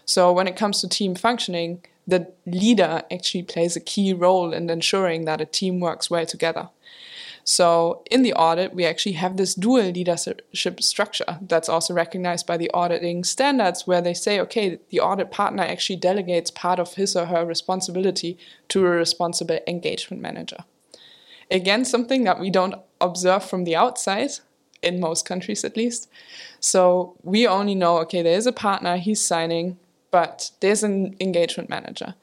So 0.06 0.32
when 0.32 0.48
it 0.48 0.56
comes 0.56 0.80
to 0.80 0.88
team 0.88 1.14
functioning, 1.14 1.84
the 2.06 2.32
leader 2.46 3.02
actually 3.10 3.42
plays 3.42 3.76
a 3.76 3.80
key 3.80 4.14
role 4.14 4.54
in 4.54 4.70
ensuring 4.70 5.26
that 5.26 5.42
a 5.42 5.46
team 5.46 5.80
works 5.80 6.08
well 6.08 6.24
together. 6.24 6.70
So 7.48 8.02
in 8.10 8.22
the 8.22 8.34
audit, 8.34 8.74
we 8.74 8.84
actually 8.84 9.12
have 9.12 9.36
this 9.36 9.54
dual 9.54 9.84
leadership 9.84 10.82
structure 10.82 11.38
that's 11.40 11.68
also 11.68 11.94
recognized 11.94 12.44
by 12.44 12.56
the 12.56 12.70
auditing 12.74 13.22
standards, 13.22 13.86
where 13.86 14.02
they 14.02 14.14
say, 14.14 14.40
okay, 14.40 14.80
the 14.90 14.98
audit 14.98 15.30
partner 15.30 15.62
actually 15.62 15.96
delegates 15.96 16.50
part 16.50 16.80
of 16.80 16.94
his 16.94 17.14
or 17.14 17.26
her 17.26 17.46
responsibility 17.46 18.36
to 18.68 18.84
a 18.84 18.90
responsible 18.90 19.60
engagement 19.68 20.20
manager. 20.20 20.64
Again, 21.48 21.84
something 21.84 22.24
that 22.24 22.40
we 22.40 22.50
don't 22.50 22.74
observe 23.00 23.44
from 23.44 23.62
the 23.62 23.76
outside, 23.76 24.32
in 24.82 24.98
most 24.98 25.24
countries 25.24 25.64
at 25.64 25.76
least. 25.76 26.08
So 26.58 27.14
we 27.22 27.46
only 27.46 27.76
know, 27.76 27.98
okay, 27.98 28.22
there 28.22 28.36
is 28.36 28.46
a 28.46 28.52
partner, 28.52 28.96
he's 28.96 29.20
signing, 29.20 29.78
but 30.10 30.50
there's 30.60 30.82
an 30.82 31.14
engagement 31.20 31.70
manager. 31.70 32.14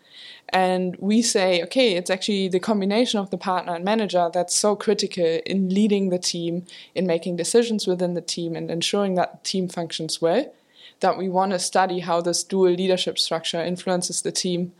And 0.49 0.95
we 0.99 1.21
say, 1.21 1.63
okay, 1.63 1.95
it's 1.95 2.09
actually 2.09 2.47
the 2.47 2.59
combination 2.59 3.19
of 3.19 3.31
the 3.31 3.37
partner 3.37 3.73
and 3.73 3.83
manager 3.83 4.29
that's 4.31 4.55
so 4.55 4.75
critical 4.75 5.39
in 5.45 5.69
leading 5.69 6.09
the 6.09 6.19
team, 6.19 6.65
in 6.93 7.07
making 7.07 7.37
decisions 7.37 7.87
within 7.87 8.13
the 8.13 8.21
team, 8.21 8.55
and 8.55 8.69
ensuring 8.69 9.15
that 9.15 9.31
the 9.31 9.49
team 9.49 9.67
functions 9.67 10.21
well, 10.21 10.53
that 10.99 11.17
we 11.17 11.27
want 11.27 11.51
to 11.53 11.59
study 11.59 12.01
how 12.01 12.21
this 12.21 12.43
dual 12.43 12.71
leadership 12.71 13.17
structure 13.17 13.63
influences 13.63 14.21
the 14.21 14.31
team 14.31 14.73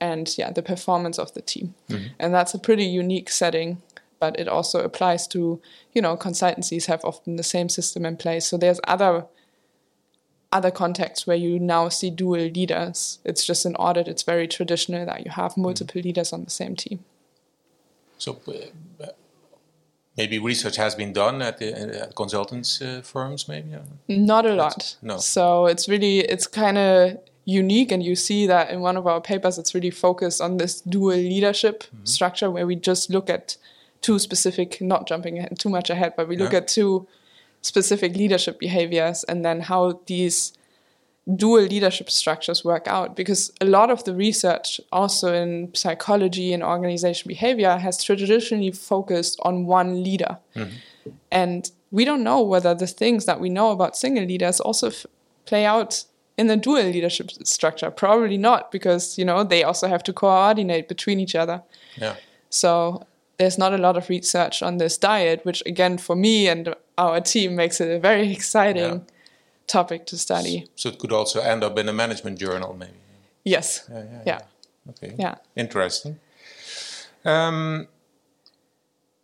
and 0.00 0.34
yeah, 0.36 0.50
the 0.50 0.62
performance 0.62 1.18
of 1.18 1.32
the 1.34 1.42
team. 1.42 1.74
Mm-hmm. 1.88 2.06
And 2.18 2.34
that's 2.34 2.54
a 2.54 2.58
pretty 2.58 2.84
unique 2.84 3.30
setting, 3.30 3.82
but 4.18 4.38
it 4.40 4.48
also 4.48 4.80
applies 4.80 5.28
to, 5.28 5.60
you 5.92 6.02
know, 6.02 6.16
consultancies 6.16 6.86
have 6.86 7.04
often 7.04 7.36
the 7.36 7.42
same 7.42 7.68
system 7.68 8.04
in 8.04 8.16
place. 8.16 8.46
So 8.46 8.56
there's 8.56 8.80
other 8.88 9.26
other 10.52 10.70
contexts 10.70 11.26
where 11.26 11.36
you 11.36 11.58
now 11.58 11.88
see 11.88 12.10
dual 12.10 12.40
leaders. 12.40 13.18
It's 13.24 13.44
just 13.46 13.64
an 13.66 13.76
audit, 13.76 14.08
it's 14.08 14.22
very 14.24 14.48
traditional 14.48 15.06
that 15.06 15.24
you 15.24 15.30
have 15.30 15.56
multiple 15.56 16.00
leaders 16.02 16.32
on 16.32 16.44
the 16.44 16.50
same 16.50 16.74
team. 16.76 17.04
So 18.18 18.38
uh, 18.48 19.06
maybe 20.16 20.38
research 20.38 20.76
has 20.76 20.94
been 20.94 21.12
done 21.12 21.40
at 21.42 21.58
the 21.58 21.72
at 22.02 22.14
consultants 22.16 22.82
uh, 22.82 23.00
firms, 23.02 23.48
maybe. 23.48 23.74
uh, 23.74 23.80
Not 24.08 24.44
a 24.46 24.54
lot. 24.54 24.96
no. 25.02 25.18
So 25.18 25.66
it's 25.66 25.88
really 25.88 26.18
it's 26.20 26.46
kind 26.46 26.76
of 26.78 27.18
unique, 27.44 27.90
and 27.92 28.02
you 28.02 28.14
see 28.14 28.46
that 28.46 28.70
in 28.70 28.80
one 28.80 28.96
of 28.98 29.06
our 29.06 29.20
papers. 29.20 29.58
It's 29.58 29.74
really 29.74 29.90
focused 29.90 30.40
on 30.40 30.58
this 30.58 30.80
dual 30.82 31.16
leadership 31.16 31.84
structure 32.04 32.50
where 32.50 32.66
we 32.66 32.76
just 32.76 33.08
look 33.10 33.30
at 33.30 33.56
two 34.02 34.18
specific, 34.18 34.80
not 34.80 35.06
jumping 35.08 35.46
too 35.58 35.68
much 35.68 35.90
ahead, 35.90 36.14
but 36.16 36.28
we 36.28 36.36
look 36.36 36.52
Yeah. 36.52 36.58
at 36.58 36.68
two 36.68 37.06
specific 37.62 38.16
leadership 38.16 38.58
behaviors 38.58 39.24
and 39.24 39.44
then 39.44 39.60
how 39.60 40.00
these 40.06 40.52
dual 41.36 41.62
leadership 41.62 42.10
structures 42.10 42.64
work 42.64 42.86
out. 42.88 43.14
Because 43.16 43.52
a 43.60 43.64
lot 43.64 43.90
of 43.90 44.04
the 44.04 44.14
research 44.14 44.80
also 44.92 45.34
in 45.34 45.74
psychology 45.74 46.52
and 46.52 46.62
organization 46.62 47.28
behavior 47.28 47.76
has 47.76 48.02
traditionally 48.02 48.72
focused 48.72 49.38
on 49.42 49.66
one 49.66 50.02
leader. 50.02 50.38
Mm-hmm. 50.56 51.10
And 51.30 51.70
we 51.90 52.04
don't 52.04 52.22
know 52.22 52.40
whether 52.40 52.74
the 52.74 52.86
things 52.86 53.26
that 53.26 53.40
we 53.40 53.48
know 53.48 53.70
about 53.70 53.96
single 53.96 54.24
leaders 54.24 54.60
also 54.60 54.88
f- 54.88 55.06
play 55.44 55.64
out 55.64 56.04
in 56.38 56.46
the 56.46 56.56
dual 56.56 56.84
leadership 56.84 57.30
structure. 57.44 57.90
Probably 57.90 58.38
not 58.38 58.72
because 58.72 59.18
you 59.18 59.24
know 59.24 59.44
they 59.44 59.62
also 59.62 59.88
have 59.88 60.02
to 60.04 60.12
coordinate 60.12 60.88
between 60.88 61.20
each 61.20 61.34
other. 61.34 61.62
Yeah. 61.96 62.16
so 62.48 63.06
there's 63.38 63.58
not 63.58 63.72
a 63.72 63.78
lot 63.78 63.96
of 63.96 64.08
research 64.08 64.62
on 64.62 64.76
this 64.76 64.98
dyad, 64.98 65.44
which 65.44 65.62
again 65.66 65.98
for 65.98 66.14
me 66.14 66.48
and 66.48 66.74
our 67.04 67.20
team 67.20 67.54
makes 67.56 67.80
it 67.80 67.88
a 67.96 67.98
very 67.98 68.32
exciting 68.36 68.92
Yeah. 68.92 68.98
topic 69.66 70.06
to 70.06 70.16
study. 70.16 70.66
So 70.76 70.88
it 70.88 70.98
could 70.98 71.12
also 71.12 71.40
end 71.40 71.62
up 71.64 71.78
in 71.78 71.88
a 71.88 71.92
management 71.92 72.38
journal, 72.40 72.74
maybe. 72.78 72.92
Yes. 73.44 73.88
Yeah. 73.90 74.04
Yeah. 74.12 74.22
Yeah. 74.26 74.40
Okay. 74.90 75.14
Yeah. 75.18 75.34
Interesting. 75.56 76.16
Um, 77.24 77.86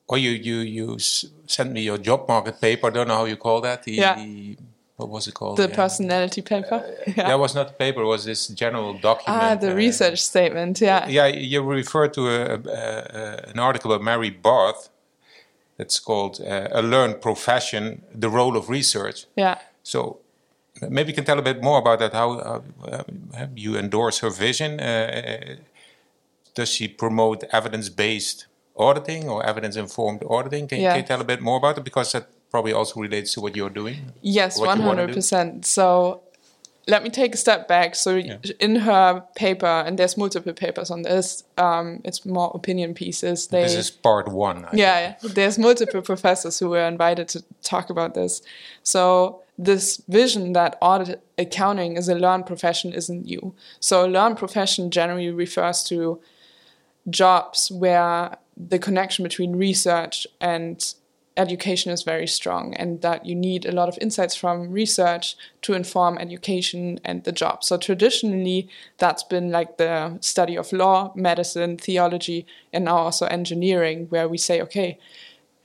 or 0.09 0.19
you 0.19 0.31
you 0.31 0.57
you 0.61 0.95
s- 0.95 1.27
sent 1.47 1.73
me 1.73 1.81
your 1.81 1.99
job 1.99 2.29
market 2.29 2.61
paper. 2.61 2.87
I 2.87 2.91
don't 2.91 3.09
know 3.09 3.17
how 3.17 3.27
you 3.27 3.37
call 3.37 3.61
that. 3.63 3.83
The, 3.83 3.93
Yeah. 3.93 4.15
the 4.17 4.57
what 4.97 5.09
was 5.11 5.27
it 5.29 5.35
called? 5.35 5.57
The 5.59 5.65
again? 5.65 5.77
personality 5.77 6.43
paper. 6.43 6.81
Yeah, 7.17 7.35
it 7.35 7.39
was 7.39 7.55
not 7.55 7.67
the 7.69 7.75
paper. 7.75 8.01
It 8.03 8.07
was 8.07 8.25
this 8.25 8.49
general 8.49 8.93
document. 8.95 9.43
Ah, 9.43 9.55
the 9.55 9.71
uh, 9.73 9.75
research 9.77 10.19
statement. 10.19 10.81
Yeah. 10.81 11.09
Yeah, 11.09 11.27
you 11.53 11.63
refer 11.63 12.09
to 12.09 12.21
a, 12.21 12.55
a, 12.55 12.59
a, 13.21 13.51
an 13.53 13.59
article 13.59 13.91
by 13.99 14.05
Mary 14.05 14.31
Barth. 14.31 14.89
That's 15.77 16.01
called 16.01 16.41
uh, 16.41 16.69
"A 16.73 16.83
Learned 16.83 17.21
Profession: 17.21 18.03
The 18.15 18.29
Role 18.29 18.57
of 18.57 18.69
Research." 18.69 19.27
Yeah. 19.37 19.59
So 19.83 20.19
maybe 20.89 21.11
you 21.11 21.15
can 21.15 21.25
tell 21.25 21.39
a 21.39 21.43
bit 21.43 21.63
more 21.63 21.79
about 21.79 21.99
that. 21.99 22.13
How 22.13 22.29
uh, 22.33 22.61
you 23.55 23.77
endorse 23.77 24.19
her 24.21 24.31
vision? 24.31 24.81
Uh, 24.81 25.57
does 26.55 26.71
she 26.71 26.89
promote 26.89 27.45
evidence-based 27.53 28.47
auditing 28.77 29.29
or 29.29 29.45
evidence-informed 29.45 30.23
auditing? 30.29 30.67
Can, 30.69 30.81
Yeah. 30.81 30.93
can 30.93 31.01
you 31.03 31.07
tell 31.07 31.21
a 31.21 31.25
bit 31.25 31.41
more 31.41 31.59
about 31.59 31.79
it? 31.79 31.85
Because 31.85 32.13
that 32.13 32.27
probably 32.51 32.73
also 32.73 33.01
relates 33.01 33.35
to 33.35 33.41
what 33.41 33.55
you're 33.57 33.75
doing. 33.75 34.13
Yes, 34.23 34.59
what 34.59 34.69
one 34.69 34.81
hundred 34.81 35.09
do? 35.09 35.15
percent. 35.15 35.67
So 35.67 36.23
let 36.89 37.03
me 37.03 37.11
take 37.11 37.35
a 37.35 37.37
step 37.37 37.67
back. 37.67 37.95
So 37.97 38.17
in 38.17 38.77
her 38.77 39.25
paper, 39.35 39.67
and 39.67 39.99
there's 39.99 40.17
multiple 40.17 40.53
papers 40.53 40.91
on 40.91 41.03
this. 41.03 41.43
Um, 41.59 42.01
it's 42.05 42.25
more 42.25 42.53
opinion 42.55 42.95
pieces. 42.95 43.49
They 43.49 43.63
This 43.63 43.75
is 43.75 43.91
part 43.91 44.29
one. 44.29 44.65
I 44.65 44.71
think. 44.71 44.81
yeah, 44.81 45.17
there's 45.23 45.59
multiple 45.59 46.03
professors 46.13 46.59
who 46.59 46.69
were 46.71 46.87
invited 46.87 47.29
to 47.29 47.43
talk 47.63 47.91
about 47.91 48.15
this. 48.15 48.41
So 48.83 49.43
this 49.59 50.03
vision 50.09 50.53
that 50.53 50.77
audit 50.81 51.23
accounting 51.39 51.97
is 51.97 52.09
a 52.09 52.15
learned 52.15 52.47
profession 52.47 52.93
isn't 52.93 53.25
new. 53.25 53.55
So 53.81 54.07
a 54.07 54.09
learned 54.09 54.39
profession 54.39 54.91
generally 54.91 55.31
refers 55.31 55.83
to 55.85 56.21
jobs 57.11 57.71
where 57.71 58.37
the 58.57 58.79
connection 58.79 59.23
between 59.23 59.57
research 59.57 60.27
and 60.41 60.95
education 61.37 61.93
is 61.93 62.03
very 62.03 62.27
strong 62.27 62.75
and 62.75 63.03
that 63.03 63.27
you 63.27 63.35
need 63.35 63.67
a 63.67 63.73
lot 63.73 63.89
of 63.89 63.99
insights 64.01 64.35
from 64.35 64.71
research 64.71 65.37
to 65.63 65.75
inform 65.75 66.17
education 66.19 66.99
and 67.05 67.25
the 67.25 67.33
job. 67.33 67.63
So 67.63 67.77
traditionally 67.77 68.69
that's 68.99 69.23
been 69.23 69.51
like 69.51 69.77
the 69.77 70.19
study 70.21 70.57
of 70.57 70.73
law, 70.73 71.13
medicine, 71.15 71.77
theology 71.77 72.47
and 72.73 72.87
now 72.87 72.97
also 72.97 73.27
engineering 73.27 74.07
where 74.09 74.29
we 74.29 74.39
say 74.39 74.61
okay, 74.63 74.99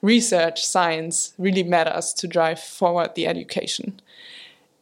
research 0.01 0.65
science 0.65 1.33
really 1.37 1.63
matters 1.63 2.13
to 2.13 2.27
drive 2.27 2.59
forward 2.59 3.15
the 3.15 3.27
education. 3.27 4.01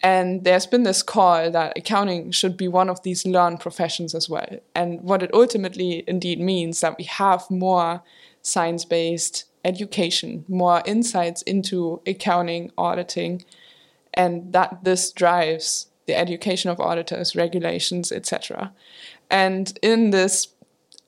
And 0.02 0.46
there's 0.46 0.66
been 0.66 0.84
this 0.84 1.04
call 1.04 1.52
that 1.52 1.78
accounting 1.78 2.32
should 2.32 2.56
be 2.56 2.70
one 2.70 2.90
of 2.90 3.04
these 3.04 3.26
learned 3.26 3.60
professions 3.60 4.16
as 4.16 4.30
well. 4.30 4.60
And 4.74 5.02
what 5.02 5.22
it 5.22 5.34
ultimately 5.34 6.06
indeed 6.08 6.40
means 6.40 6.80
that 6.80 6.98
we 6.98 7.04
have 7.04 7.52
more 7.52 8.02
science 8.42 8.86
based 8.86 9.44
education, 9.66 10.46
more 10.48 10.82
insights 10.86 11.42
into 11.44 12.02
accounting, 12.06 12.72
auditing, 12.78 13.44
and 14.14 14.54
that 14.54 14.84
this 14.84 15.12
drives 15.12 15.88
the 16.08 16.16
education 16.16 16.72
of 16.72 16.80
auditors, 16.80 17.36
regulations, 17.36 18.12
etc. 18.12 18.74
And 19.30 19.78
in 19.82 20.10
this 20.10 20.48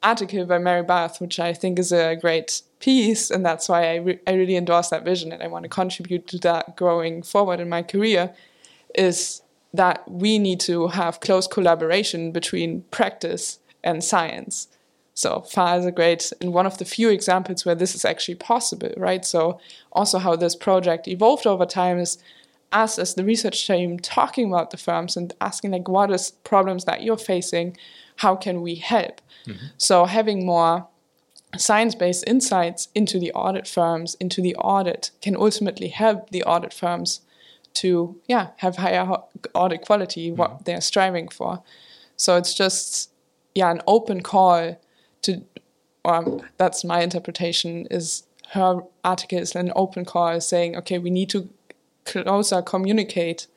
article 0.03 0.45
by 0.45 0.57
Mary 0.57 0.83
Barth, 0.83 1.21
which 1.21 1.39
I 1.39 1.53
think 1.53 1.79
is 1.79 1.91
a 1.91 2.15
great 2.15 2.61
piece, 2.79 3.29
and 3.31 3.45
that's 3.45 3.69
why 3.69 3.93
I, 3.93 3.95
re- 3.95 4.19
I 4.27 4.33
really 4.33 4.55
endorse 4.55 4.89
that 4.89 5.05
vision 5.05 5.31
and 5.31 5.41
I 5.41 5.47
want 5.47 5.63
to 5.63 5.69
contribute 5.69 6.27
to 6.27 6.37
that 6.39 6.75
growing 6.75 7.23
forward 7.23 7.59
in 7.59 7.69
my 7.69 7.83
career, 7.83 8.33
is 8.95 9.41
that 9.73 10.09
we 10.09 10.37
need 10.37 10.59
to 10.61 10.87
have 10.87 11.19
close 11.19 11.47
collaboration 11.47 12.31
between 12.31 12.83
practice 12.91 13.59
and 13.83 14.03
science. 14.03 14.67
So 15.13 15.41
FAR 15.41 15.77
is 15.77 15.85
a 15.85 15.91
great 15.91 16.31
and 16.41 16.53
one 16.53 16.65
of 16.65 16.77
the 16.77 16.85
few 16.85 17.09
examples 17.09 17.65
where 17.65 17.75
this 17.75 17.95
is 17.95 18.05
actually 18.05 18.35
possible, 18.35 18.91
right? 18.97 19.25
So 19.25 19.59
also 19.91 20.19
how 20.19 20.35
this 20.35 20.55
project 20.55 21.07
evolved 21.07 21.45
over 21.45 21.65
time 21.65 21.99
is 21.99 22.17
us 22.71 22.97
as 22.97 23.15
the 23.15 23.25
research 23.25 23.67
team 23.67 23.99
talking 23.99 24.47
about 24.47 24.71
the 24.71 24.77
firms 24.77 25.17
and 25.17 25.33
asking 25.41 25.71
like 25.71 25.89
what 25.89 26.11
is 26.11 26.31
problems 26.43 26.85
that 26.85 27.03
you're 27.03 27.17
facing, 27.17 27.77
how 28.17 28.35
can 28.35 28.61
we 28.61 28.75
help? 28.75 29.21
Mm-hmm. 29.45 29.65
So 29.77 30.05
having 30.05 30.45
more 30.45 30.87
science-based 31.57 32.23
insights 32.27 32.87
into 32.95 33.19
the 33.19 33.33
audit 33.33 33.67
firms, 33.67 34.15
into 34.15 34.41
the 34.41 34.55
audit 34.55 35.11
can 35.21 35.35
ultimately 35.35 35.89
help 35.89 36.29
the 36.29 36.43
audit 36.43 36.73
firms 36.73 37.21
to 37.73 38.19
yeah 38.27 38.49
have 38.57 38.77
higher 38.77 39.17
audit 39.53 39.81
quality, 39.81 40.31
what 40.31 40.51
mm-hmm. 40.51 40.63
they're 40.63 40.81
striving 40.81 41.27
for. 41.27 41.61
So 42.15 42.37
it's 42.37 42.53
just 42.53 43.09
yeah 43.53 43.71
an 43.71 43.81
open 43.85 44.21
call 44.21 44.79
to 45.23 45.41
um, 46.03 46.41
that's 46.57 46.83
my 46.83 47.01
interpretation 47.01 47.85
is 47.91 48.23
her 48.51 48.81
article 49.03 49.37
is 49.37 49.55
an 49.55 49.71
open 49.75 50.05
call 50.05 50.41
saying 50.41 50.75
okay 50.75 50.97
we 50.97 51.09
need 51.09 51.29
to 51.29 51.49
closer 52.05 52.61
communicate 52.61 53.47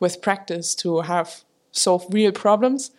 with 0.00 0.20
practice 0.20 0.74
to 0.74 1.00
have 1.00 1.42
solve 1.72 2.06
real 2.10 2.32
problems 2.32 2.90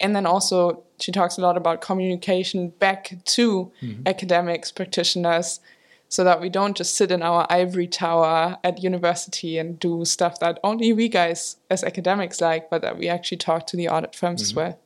and 0.00 0.14
then 0.16 0.26
also 0.26 0.82
she 0.98 1.12
talks 1.12 1.36
a 1.36 1.40
lot 1.40 1.56
about 1.56 1.80
communication 1.80 2.68
back 2.68 3.16
to 3.24 3.70
mm-hmm. 3.82 4.02
academics 4.06 4.70
practitioners 4.70 5.60
so 6.08 6.24
that 6.24 6.40
we 6.40 6.48
don't 6.48 6.76
just 6.76 6.94
sit 6.94 7.10
in 7.10 7.22
our 7.22 7.46
ivory 7.50 7.86
tower 7.86 8.58
at 8.62 8.82
university 8.82 9.58
and 9.58 9.78
do 9.80 10.04
stuff 10.04 10.38
that 10.40 10.58
only 10.62 10.92
we 10.92 11.08
guys 11.08 11.56
as 11.70 11.82
academics 11.82 12.40
like 12.40 12.70
but 12.70 12.82
that 12.82 12.96
we 12.96 13.08
actually 13.08 13.38
talk 13.38 13.66
to 13.66 13.76
the 13.76 13.88
audit 13.88 14.14
firms 14.14 14.40
mm-hmm. 14.40 14.48
as 14.50 14.54
well 14.54 14.78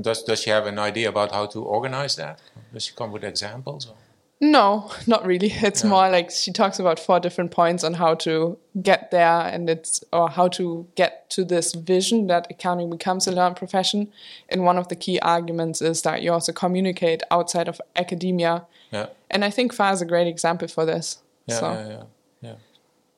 does 0.00 0.22
does 0.22 0.42
she 0.42 0.50
have 0.50 0.66
an 0.66 0.78
idea 0.78 1.08
about 1.08 1.32
how 1.32 1.46
to 1.46 1.62
organize 1.62 2.16
that? 2.16 2.40
Does 2.72 2.86
she 2.86 2.94
come 2.94 3.12
with 3.12 3.24
examples? 3.24 3.86
Or? 3.86 3.94
No, 4.40 4.90
not 5.06 5.24
really. 5.24 5.52
It's 5.52 5.84
yeah. 5.84 5.90
more 5.90 6.10
like 6.10 6.30
she 6.30 6.50
talks 6.50 6.80
about 6.80 6.98
four 6.98 7.20
different 7.20 7.52
points 7.52 7.84
on 7.84 7.94
how 7.94 8.14
to 8.16 8.58
get 8.82 9.12
there, 9.12 9.40
and 9.40 9.70
it's 9.70 10.02
or 10.12 10.28
how 10.30 10.48
to 10.48 10.86
get 10.96 11.30
to 11.30 11.44
this 11.44 11.74
vision 11.74 12.26
that 12.26 12.48
accounting 12.50 12.90
becomes 12.90 13.28
a 13.28 13.32
learned 13.32 13.54
profession. 13.54 14.10
And 14.48 14.64
one 14.64 14.78
of 14.78 14.88
the 14.88 14.96
key 14.96 15.20
arguments 15.20 15.80
is 15.80 16.02
that 16.02 16.22
you 16.22 16.32
also 16.32 16.52
communicate 16.52 17.22
outside 17.30 17.68
of 17.68 17.80
academia. 17.94 18.66
Yeah. 18.90 19.06
And 19.30 19.44
I 19.44 19.50
think 19.50 19.72
FAR 19.72 19.92
is 19.92 20.02
a 20.02 20.06
great 20.06 20.26
example 20.26 20.66
for 20.66 20.84
this. 20.84 21.22
Yeah, 21.46 21.60
so. 21.60 21.72
yeah, 21.72 21.88
yeah, 21.88 22.02
yeah. 22.40 22.54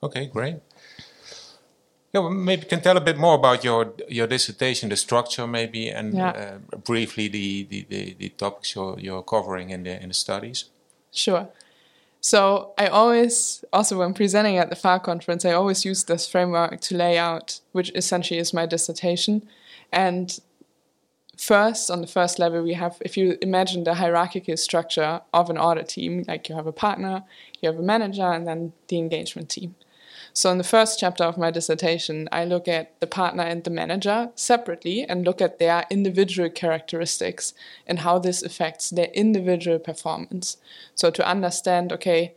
Okay, 0.03 0.27
great. 0.27 0.57
Yeah, 2.15 2.21
well, 2.21 2.29
maybe 2.29 2.61
you 2.61 2.69
can 2.69 2.79
tell 2.79 2.95
a 2.95 3.01
bit 3.01 3.17
more 3.17 3.35
about 3.35 3.65
your 3.65 3.93
your 4.07 4.25
dissertation, 4.25 4.87
the 4.87 4.95
structure, 4.95 5.45
maybe, 5.45 5.89
and 5.89 6.13
yeah. 6.13 6.59
uh, 6.73 6.77
briefly 6.77 7.27
the, 7.27 7.63
the, 7.63 7.85
the, 7.89 8.15
the, 8.17 8.29
topics 8.29 8.73
you're, 8.73 8.97
you're 8.97 9.21
covering 9.21 9.71
in 9.71 9.83
the 9.83 10.01
in 10.01 10.07
the 10.07 10.13
studies. 10.13 10.69
Sure. 11.11 11.49
So 12.21 12.71
I 12.77 12.87
always, 12.87 13.65
also 13.73 13.99
when 13.99 14.13
presenting 14.13 14.57
at 14.57 14.69
the 14.69 14.77
FAR 14.77 14.99
conference, 15.01 15.43
I 15.43 15.51
always 15.51 15.83
use 15.83 16.05
this 16.05 16.25
framework 16.25 16.79
to 16.87 16.95
lay 16.95 17.17
out, 17.17 17.59
which 17.73 17.91
essentially 17.93 18.39
is 18.39 18.53
my 18.53 18.65
dissertation. 18.65 19.41
And 19.91 20.39
first, 21.37 21.91
on 21.91 21.99
the 21.99 22.07
first 22.07 22.39
level, 22.39 22.63
we 22.63 22.75
have, 22.75 22.95
if 23.01 23.17
you 23.17 23.37
imagine 23.41 23.83
the 23.83 23.95
hierarchical 23.95 24.55
structure 24.55 25.19
of 25.33 25.49
an 25.49 25.57
audit 25.57 25.89
team, 25.89 26.23
like 26.29 26.47
you 26.47 26.55
have 26.55 26.65
a 26.65 26.71
partner, 26.71 27.23
you 27.61 27.69
have 27.69 27.77
a 27.77 27.83
manager, 27.83 28.31
and 28.31 28.47
then 28.47 28.71
the 28.87 28.97
engagement 28.97 29.49
team. 29.49 29.75
So, 30.37 30.51
in 30.51 30.57
the 30.57 30.65
first 30.65 30.99
chapter 30.99 31.23
of 31.23 31.37
my 31.37 31.49
dissertation, 31.49 32.27
I 32.29 32.43
look 32.43 32.67
at 32.67 32.99
the 32.99 33.07
partner 33.07 33.43
and 33.43 33.63
the 33.63 33.69
manager 33.69 34.31
separately 34.35 35.03
and 35.03 35.23
look 35.23 35.41
at 35.41 35.59
their 35.59 35.85
individual 35.89 36.49
characteristics 36.49 37.53
and 37.87 37.99
how 37.99 38.19
this 38.19 38.43
affects 38.43 38.89
their 38.89 39.07
individual 39.13 39.79
performance. 39.79 40.57
So, 40.93 41.09
to 41.09 41.25
understand, 41.25 41.93
okay, 41.93 42.33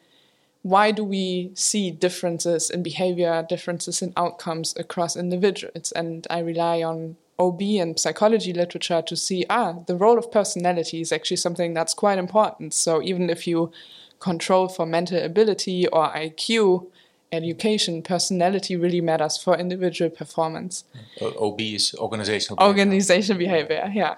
why 0.62 0.92
do 0.92 1.02
we 1.02 1.50
see 1.54 1.90
differences 1.90 2.70
in 2.70 2.84
behavior, 2.84 3.44
differences 3.48 4.00
in 4.00 4.12
outcomes 4.16 4.76
across 4.76 5.16
individuals? 5.16 5.90
And 5.90 6.24
I 6.30 6.38
rely 6.38 6.84
on 6.84 7.16
OB 7.36 7.60
and 7.80 7.98
psychology 7.98 8.52
literature 8.52 9.02
to 9.02 9.16
see, 9.16 9.44
ah, 9.50 9.72
the 9.88 9.96
role 9.96 10.18
of 10.18 10.30
personality 10.30 11.00
is 11.00 11.10
actually 11.10 11.38
something 11.38 11.74
that's 11.74 11.94
quite 11.94 12.18
important. 12.18 12.74
So, 12.74 13.02
even 13.02 13.28
if 13.28 13.48
you 13.48 13.72
control 14.20 14.68
for 14.68 14.86
mental 14.86 15.18
ability 15.20 15.88
or 15.88 16.10
IQ, 16.10 16.86
education, 17.32 18.02
personality 18.02 18.76
really 18.76 19.00
matters 19.00 19.36
for 19.36 19.56
individual 19.56 20.10
performance. 20.10 20.84
OB 21.20 21.60
is 21.60 21.94
organizational 21.98 22.56
behavior. 22.56 22.68
Organizational 22.68 23.38
behavior, 23.38 23.90
yeah. 23.94 24.16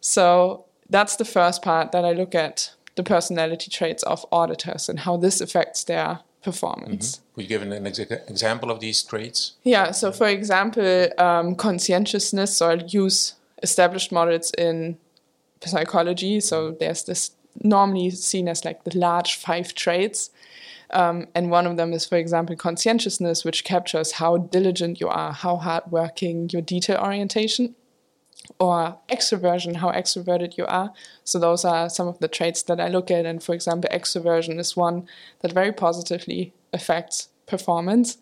So 0.00 0.64
that's 0.88 1.16
the 1.16 1.24
first 1.24 1.62
part 1.62 1.92
that 1.92 2.04
I 2.04 2.12
look 2.12 2.34
at 2.34 2.72
the 2.96 3.02
personality 3.02 3.70
traits 3.70 4.02
of 4.02 4.24
auditors 4.32 4.88
and 4.88 5.00
how 5.00 5.16
this 5.16 5.40
affects 5.40 5.84
their 5.84 6.20
performance. 6.42 7.16
Mm-hmm. 7.16 7.34
Could 7.34 7.42
you 7.42 7.48
give 7.48 7.62
an 7.62 7.86
ex- 7.86 7.98
example 7.98 8.70
of 8.70 8.80
these 8.80 9.02
traits? 9.02 9.52
Yeah, 9.62 9.90
so 9.92 10.12
for 10.12 10.28
example, 10.28 11.08
um, 11.18 11.54
conscientiousness, 11.54 12.56
so 12.56 12.70
I'll 12.70 12.82
use 12.82 13.34
established 13.62 14.12
models 14.12 14.52
in 14.56 14.98
psychology. 15.64 16.40
So 16.40 16.72
there's 16.72 17.04
this 17.04 17.32
normally 17.62 18.10
seen 18.10 18.48
as 18.48 18.64
like 18.64 18.84
the 18.84 18.96
large 18.96 19.36
five 19.36 19.74
traits 19.74 20.30
um, 20.90 21.26
and 21.34 21.50
one 21.50 21.66
of 21.66 21.76
them 21.76 21.92
is, 21.92 22.06
for 22.06 22.16
example, 22.16 22.56
conscientiousness, 22.56 23.44
which 23.44 23.64
captures 23.64 24.12
how 24.12 24.38
diligent 24.38 25.00
you 25.00 25.08
are, 25.08 25.32
how 25.32 25.56
hardworking, 25.56 26.48
your 26.50 26.62
detail 26.62 26.98
orientation, 26.98 27.74
or 28.58 28.98
extroversion, 29.10 29.76
how 29.76 29.90
extroverted 29.90 30.56
you 30.56 30.64
are. 30.66 30.92
So 31.24 31.38
those 31.38 31.64
are 31.64 31.90
some 31.90 32.08
of 32.08 32.18
the 32.18 32.28
traits 32.28 32.62
that 32.62 32.80
I 32.80 32.88
look 32.88 33.10
at. 33.10 33.26
And 33.26 33.42
for 33.42 33.54
example, 33.54 33.90
extroversion 33.92 34.58
is 34.58 34.76
one 34.76 35.06
that 35.40 35.52
very 35.52 35.72
positively 35.72 36.54
affects 36.72 37.28
performance. 37.46 38.18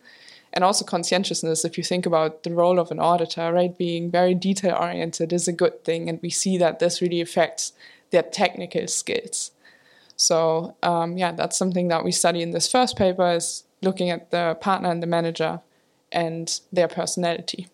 And 0.53 0.65
also 0.65 0.85
conscientiousness, 0.85 1.65
if 1.65 1.77
you 1.77 1.85
think 1.85 2.07
about 2.07 2.43
the 2.43 2.53
role 2.53 2.79
of 2.79 2.91
an 2.91 2.99
auditor, 2.99 3.53
right, 3.53 3.77
being 3.77 4.11
very 4.11 4.35
detail 4.35 4.77
oriented 4.81 5.33
is 5.33 5.47
a 5.47 5.53
good 5.53 5.85
thing. 5.85 6.09
And 6.09 6.19
we 6.23 6.31
see 6.31 6.57
that 6.59 6.79
this 6.79 7.03
really 7.03 7.21
affects 7.21 7.73
their 8.11 8.23
technical 8.23 8.87
skills. 8.89 9.51
So 10.17 10.75
um, 10.83 11.17
yeah, 11.17 11.33
that's 11.33 11.57
something 11.57 11.89
that 11.89 12.05
we 12.05 12.13
study 12.13 12.43
in 12.43 12.51
this 12.51 12.71
first 12.71 12.97
paper 12.97 13.33
is 13.33 13.65
looking 13.83 14.11
at 14.11 14.31
the 14.31 14.57
partner 14.61 14.91
and 14.91 15.03
the 15.03 15.07
manager 15.07 15.61
and 16.11 16.61
their 16.73 16.89
personality. 16.89 17.69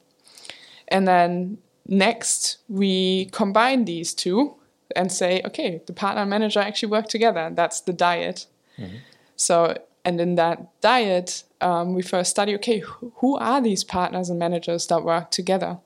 And 0.89 1.07
then 1.07 1.59
next 1.87 2.59
we 2.69 3.27
combine 3.27 3.85
these 3.85 4.13
two 4.15 4.57
and 4.95 5.11
say, 5.11 5.41
okay, 5.45 5.81
the 5.87 5.93
partner 5.93 6.23
and 6.23 6.31
manager 6.31 6.61
actually 6.61 6.91
work 6.91 7.09
together, 7.09 7.41
and 7.41 7.57
that's 7.57 7.81
the 7.81 7.93
dyad. 7.93 8.47
Mm-hmm. 8.79 8.97
So 9.37 9.77
and 10.05 10.21
in 10.21 10.35
that 10.35 10.81
dyad, 10.83 11.45
um, 11.61 11.95
we 11.95 12.03
first 12.03 12.31
study, 12.31 12.55
okay, 12.57 12.81
who 12.81 13.37
are 13.37 13.61
these 13.61 13.85
partners 13.85 14.29
and 14.29 14.39
managers 14.39 14.87
that 14.89 15.05
work 15.05 15.31
together? 15.31 15.79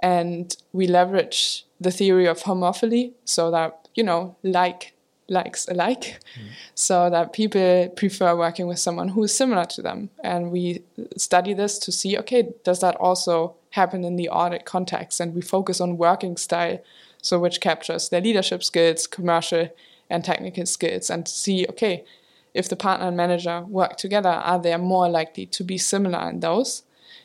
And 0.00 0.54
we 0.72 0.86
leverage 0.86 1.64
the 1.80 1.90
theory 1.90 2.26
of 2.26 2.42
homophily, 2.42 3.12
so 3.24 3.50
that 3.50 3.88
you 3.94 4.04
know, 4.04 4.36
like 4.42 4.94
likes 5.28 5.68
alike 5.68 6.20
mm. 6.38 6.48
so 6.74 7.08
that 7.10 7.32
people 7.32 7.88
prefer 7.96 8.36
working 8.36 8.66
with 8.66 8.78
someone 8.78 9.08
who 9.08 9.22
is 9.22 9.34
similar 9.34 9.64
to 9.64 9.82
them. 9.82 10.10
And 10.22 10.50
we 10.50 10.82
study 11.16 11.54
this 11.54 11.78
to 11.80 11.92
see 11.92 12.18
okay 12.18 12.52
does 12.64 12.80
that 12.80 12.96
also 12.96 13.54
happen 13.70 14.04
in 14.04 14.16
the 14.16 14.28
audit 14.28 14.64
context? 14.64 15.20
And 15.20 15.34
we 15.34 15.40
focus 15.40 15.80
on 15.80 15.98
working 15.98 16.36
style 16.36 16.80
so 17.20 17.38
which 17.38 17.60
captures 17.60 18.08
their 18.08 18.20
leadership 18.20 18.64
skills 18.64 19.06
commercial 19.06 19.68
and 20.10 20.24
technical 20.24 20.66
skills 20.66 21.08
and 21.08 21.26
see 21.26 21.66
okay 21.68 22.04
if 22.52 22.68
the 22.68 22.76
partner 22.76 23.08
and 23.08 23.16
manager 23.16 23.62
work 23.62 23.96
together 23.96 24.28
are 24.28 24.60
they 24.60 24.76
more 24.76 25.08
likely 25.08 25.46
to 25.46 25.64
be 25.64 25.78
similar 25.78 26.28
in 26.28 26.40
those? 26.40 26.82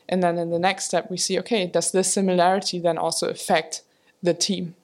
And 0.08 0.22
then 0.22 0.38
in 0.38 0.50
the 0.50 0.58
next 0.58 0.84
step 0.84 1.10
we 1.10 1.16
see 1.16 1.38
okay 1.40 1.66
does 1.66 1.90
this 1.90 2.12
similarity 2.12 2.78
then 2.78 2.96
also 2.96 3.28
affect 3.28 3.82
the 4.22 4.34
team 4.34 4.74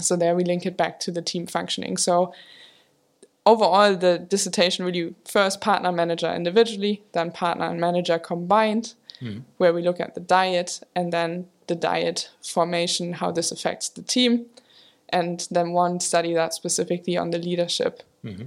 so 0.00 0.16
there 0.16 0.34
we 0.34 0.44
link 0.44 0.66
it 0.66 0.76
back 0.76 1.00
to 1.00 1.10
the 1.10 1.22
team 1.22 1.46
functioning. 1.46 1.96
So 1.96 2.32
overall, 3.46 3.96
the 3.96 4.18
dissertation 4.18 4.84
really 4.84 5.14
first 5.24 5.60
partner 5.60 5.92
manager 5.92 6.32
individually, 6.32 7.02
then 7.12 7.30
partner 7.30 7.66
and 7.66 7.80
manager 7.80 8.18
combined, 8.18 8.94
mm. 9.20 9.42
where 9.58 9.72
we 9.72 9.82
look 9.82 10.00
at 10.00 10.14
the 10.14 10.20
dyad 10.20 10.82
and 10.94 11.12
then 11.12 11.46
the 11.66 11.76
dyad 11.76 12.28
formation, 12.42 13.14
how 13.14 13.30
this 13.30 13.52
affects 13.52 13.88
the 13.88 14.02
team, 14.02 14.46
and 15.08 15.46
then 15.50 15.72
one 15.72 16.00
study 16.00 16.34
that 16.34 16.54
specifically 16.54 17.16
on 17.16 17.30
the 17.30 17.38
leadership. 17.38 18.02
Mm-hmm. 18.24 18.44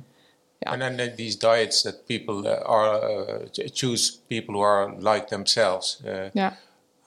Yeah. 0.63 0.73
And 0.73 0.81
then 0.99 1.15
these 1.15 1.37
dyads 1.37 1.83
that 1.83 2.07
people 2.07 2.47
uh, 2.47 2.61
are 2.65 2.95
uh, 2.95 3.45
choose 3.73 4.11
people 4.27 4.55
who 4.55 4.61
are 4.61 4.91
like 4.99 5.29
themselves. 5.29 6.03
Uh, 6.03 6.31
yeah. 6.33 6.55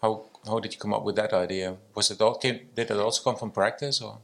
How 0.01 0.23
how 0.47 0.61
did 0.61 0.73
you 0.73 0.79
come 0.79 0.95
up 0.95 1.05
with 1.05 1.17
that 1.17 1.33
idea? 1.33 1.77
Was 1.95 2.11
it 2.11 2.21
all 2.23 2.37
came, 2.37 2.61
did 2.75 2.91
it 2.91 2.97
also 2.97 3.23
come 3.23 3.37
from 3.37 3.51
practice 3.51 4.01
or? 4.01 4.19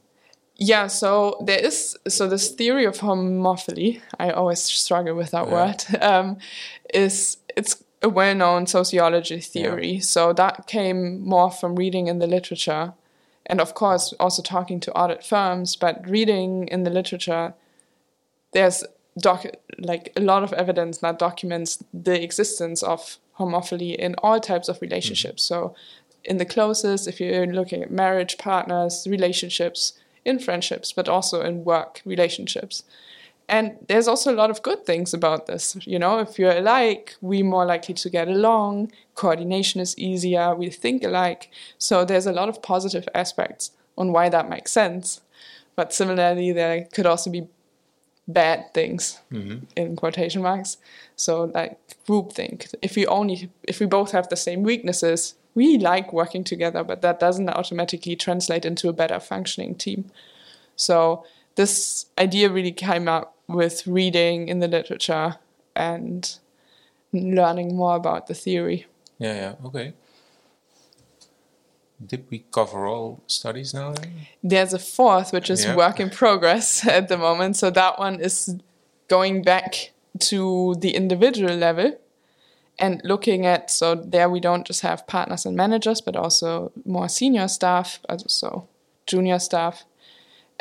Yeah, 0.59 0.87
so 0.87 1.37
there 1.45 1.59
is 1.59 1.97
so 2.09 2.29
this 2.29 2.51
theory 2.51 2.87
of 2.87 2.99
homophily. 2.99 4.01
I 4.19 4.31
always 4.31 4.63
struggle 4.63 5.15
with 5.15 5.33
that 5.33 5.49
yeah. 5.49 5.53
word. 5.53 5.85
Um, 6.03 6.39
is 6.95 7.39
it's 7.57 7.83
a 8.03 8.09
well-known 8.09 8.67
sociology 8.67 9.41
theory. 9.41 9.95
Yeah. 9.95 10.01
So 10.01 10.33
that 10.33 10.67
came 10.67 11.21
more 11.21 11.51
from 11.51 11.77
reading 11.77 12.07
in 12.07 12.19
the 12.19 12.27
literature 12.27 12.95
and 13.47 13.61
of 13.61 13.75
course 13.75 14.13
also 14.19 14.43
talking 14.43 14.81
to 14.81 14.93
audit 14.93 15.25
firms, 15.25 15.77
but 15.77 16.09
reading 16.09 16.69
in 16.69 16.83
the 16.83 16.91
literature, 16.91 17.55
there's 18.53 18.85
doc 19.19 19.47
like 19.79 20.13
a 20.17 20.21
lot 20.21 20.43
of 20.43 20.53
evidence 20.53 20.99
that 20.99 21.19
documents 21.19 21.83
the 21.95 22.23
existence 22.23 22.83
of 22.83 23.19
homophily 23.39 23.95
in 23.95 24.15
all 24.23 24.41
types 24.41 24.69
of 24.69 24.81
relationships. 24.83 25.43
So 25.43 25.75
in 26.25 26.39
the 26.39 26.45
closest, 26.45 27.07
if 27.07 27.21
you're 27.21 27.47
looking 27.47 27.83
at 27.83 27.91
marriage, 27.91 28.37
partners, 28.37 29.07
relationships, 29.09 29.93
in 30.27 30.39
friendships, 30.39 30.93
but 30.93 31.09
also 31.09 31.41
in 31.41 31.65
work 31.65 32.03
relationships. 32.05 32.83
And 33.49 33.77
there's 33.87 34.09
also 34.09 34.33
a 34.33 34.35
lot 34.35 34.51
of 34.51 34.63
good 34.63 34.85
things 34.85 35.15
about 35.15 35.47
this. 35.47 35.77
You 35.87 35.99
know, 35.99 36.19
if 36.19 36.39
you're 36.39 36.57
alike, 36.57 37.15
we're 37.21 37.45
more 37.45 37.65
likely 37.65 37.95
to 37.95 38.11
get 38.11 38.27
along, 38.27 38.91
coordination 39.15 39.81
is 39.81 39.97
easier, 39.97 40.55
we 40.55 40.69
think 40.69 41.05
alike. 41.05 41.51
So 41.79 42.05
there's 42.05 42.27
a 42.27 42.33
lot 42.33 42.49
of 42.49 42.61
positive 42.61 43.09
aspects 43.15 43.71
on 43.97 44.13
why 44.13 44.29
that 44.29 44.51
makes 44.51 44.73
sense. 44.73 45.21
But 45.77 45.93
similarly, 45.93 46.53
there 46.53 46.89
could 46.93 47.07
also 47.07 47.31
be 47.31 47.47
bad 48.27 48.75
things 48.75 49.21
mm-hmm. 49.31 49.65
in 49.77 49.95
quotation 49.95 50.43
marks. 50.43 50.79
So 51.15 51.45
like 51.55 51.79
groupthink. 52.09 52.75
If 52.83 52.97
we 52.97 53.07
only 53.07 53.51
if 53.63 53.79
we 53.79 53.87
both 53.87 54.11
have 54.11 54.29
the 54.29 54.37
same 54.37 54.65
weaknesses, 54.65 55.35
we 55.57 55.79
like 55.79 56.13
working 56.13 56.45
together, 56.45 56.85
but 56.85 57.01
that 57.01 57.19
doesn't 57.19 57.49
automatically 57.49 58.15
translate 58.15 58.65
into 58.65 58.89
a 58.89 58.93
better 58.93 59.19
functioning 59.19 59.75
team. 59.75 60.05
So 60.77 61.25
this 61.57 62.07
idea 62.19 62.51
really 62.51 62.73
came 62.73 63.09
up 63.09 63.35
with 63.49 63.87
reading 63.87 64.49
in 64.49 64.61
the 64.61 64.69
literature 64.69 65.37
and 65.75 66.39
learning 67.13 67.75
more 67.75 67.97
about 67.97 68.27
the 68.27 68.35
theory. 68.35 68.87
Yeah, 69.19 69.35
yeah, 69.35 69.67
okay. 69.67 69.95
Did 72.05 72.27
we 72.29 72.45
cover 72.53 72.87
all 72.87 73.23
studies 73.27 73.73
now? 73.73 73.95
There's 74.43 74.75
a 74.75 74.79
fourth, 74.79 75.33
which 75.33 75.49
is 75.49 75.65
yeah. 75.65 75.75
work 75.75 75.99
in 75.99 76.11
progress 76.11 76.87
at 76.87 77.09
the 77.09 77.17
moment. 77.17 77.57
So 77.57 77.71
that 77.71 77.99
one 77.99 78.21
is 78.21 78.55
going 79.09 79.43
back 79.43 79.93
to 80.19 80.75
the 80.81 80.95
individual 80.95 81.55
level 81.55 81.99
and 82.79 83.01
looking 83.05 83.47
at 83.47 83.71
so 83.71 83.95
there 83.95 84.29
we 84.29 84.41
don't 84.41 84.67
just 84.67 84.83
have 84.83 85.07
partners 85.07 85.47
and 85.47 85.57
managers, 85.57 86.01
but 86.01 86.17
also 86.17 86.73
more 86.85 87.09
senior 87.09 87.49
staff, 87.49 88.01
so 88.27 88.69
junior 89.07 89.39
staff 89.39 89.85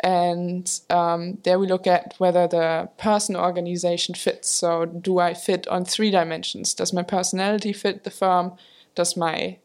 and 0.00 0.80
um, 0.90 1.38
there 1.44 1.58
we 1.58 1.66
look 1.66 1.86
at 1.86 2.14
whether 2.18 2.46
the 2.46 2.88
person 2.98 3.34
organization 3.34 4.14
fits. 4.14 4.48
So, 4.48 4.84
do 4.84 5.18
I 5.18 5.34
fit 5.34 5.66
on 5.68 5.84
three 5.84 6.10
dimensions? 6.10 6.74
Does 6.74 6.92
my 6.92 7.02
personality 7.02 7.72
fit 7.72 8.04
the 8.04 8.10
firm? 8.10 8.52
Does 8.94 9.16
my 9.16 9.58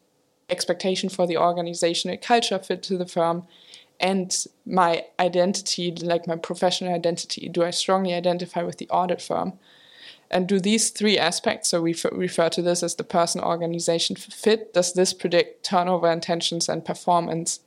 expectation 0.48 1.08
for 1.08 1.26
the 1.26 1.36
organizational 1.36 2.16
culture 2.16 2.58
fit 2.58 2.82
to 2.84 2.96
the 2.96 3.06
firm? 3.06 3.46
And 4.00 4.34
my 4.66 5.04
identity, 5.20 5.92
like 5.92 6.26
my 6.26 6.36
professional 6.36 6.94
identity, 6.94 7.48
do 7.48 7.62
I 7.62 7.70
strongly 7.70 8.14
identify 8.14 8.62
with 8.62 8.78
the 8.78 8.88
audit 8.88 9.20
firm? 9.20 9.58
And 10.32 10.48
do 10.48 10.58
these 10.58 10.90
three 10.90 11.18
aspects, 11.18 11.68
so 11.68 11.82
we 11.82 11.94
refer 12.10 12.48
to 12.48 12.62
this 12.62 12.82
as 12.82 12.94
the 12.94 13.04
person 13.04 13.40
organization 13.40 14.16
fit, 14.16 14.72
does 14.72 14.94
this 14.94 15.12
predict 15.12 15.64
turnover 15.64 16.10
intentions 16.10 16.68
and 16.68 16.84
performance? 16.84 17.60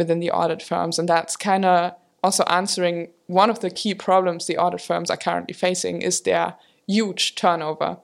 within 0.00 0.18
the 0.18 0.30
audit 0.30 0.62
firms. 0.62 0.98
And 0.98 1.06
that's 1.06 1.36
kind 1.36 1.64
of 1.66 1.94
also 2.24 2.42
answering 2.44 3.08
one 3.26 3.50
of 3.50 3.60
the 3.60 3.70
key 3.70 3.94
problems 3.94 4.46
the 4.46 4.56
audit 4.56 4.80
firms 4.80 5.10
are 5.10 5.16
currently 5.16 5.52
facing 5.52 6.00
is 6.00 6.22
their 6.22 6.54
huge 6.86 7.34
turnover 7.34 7.98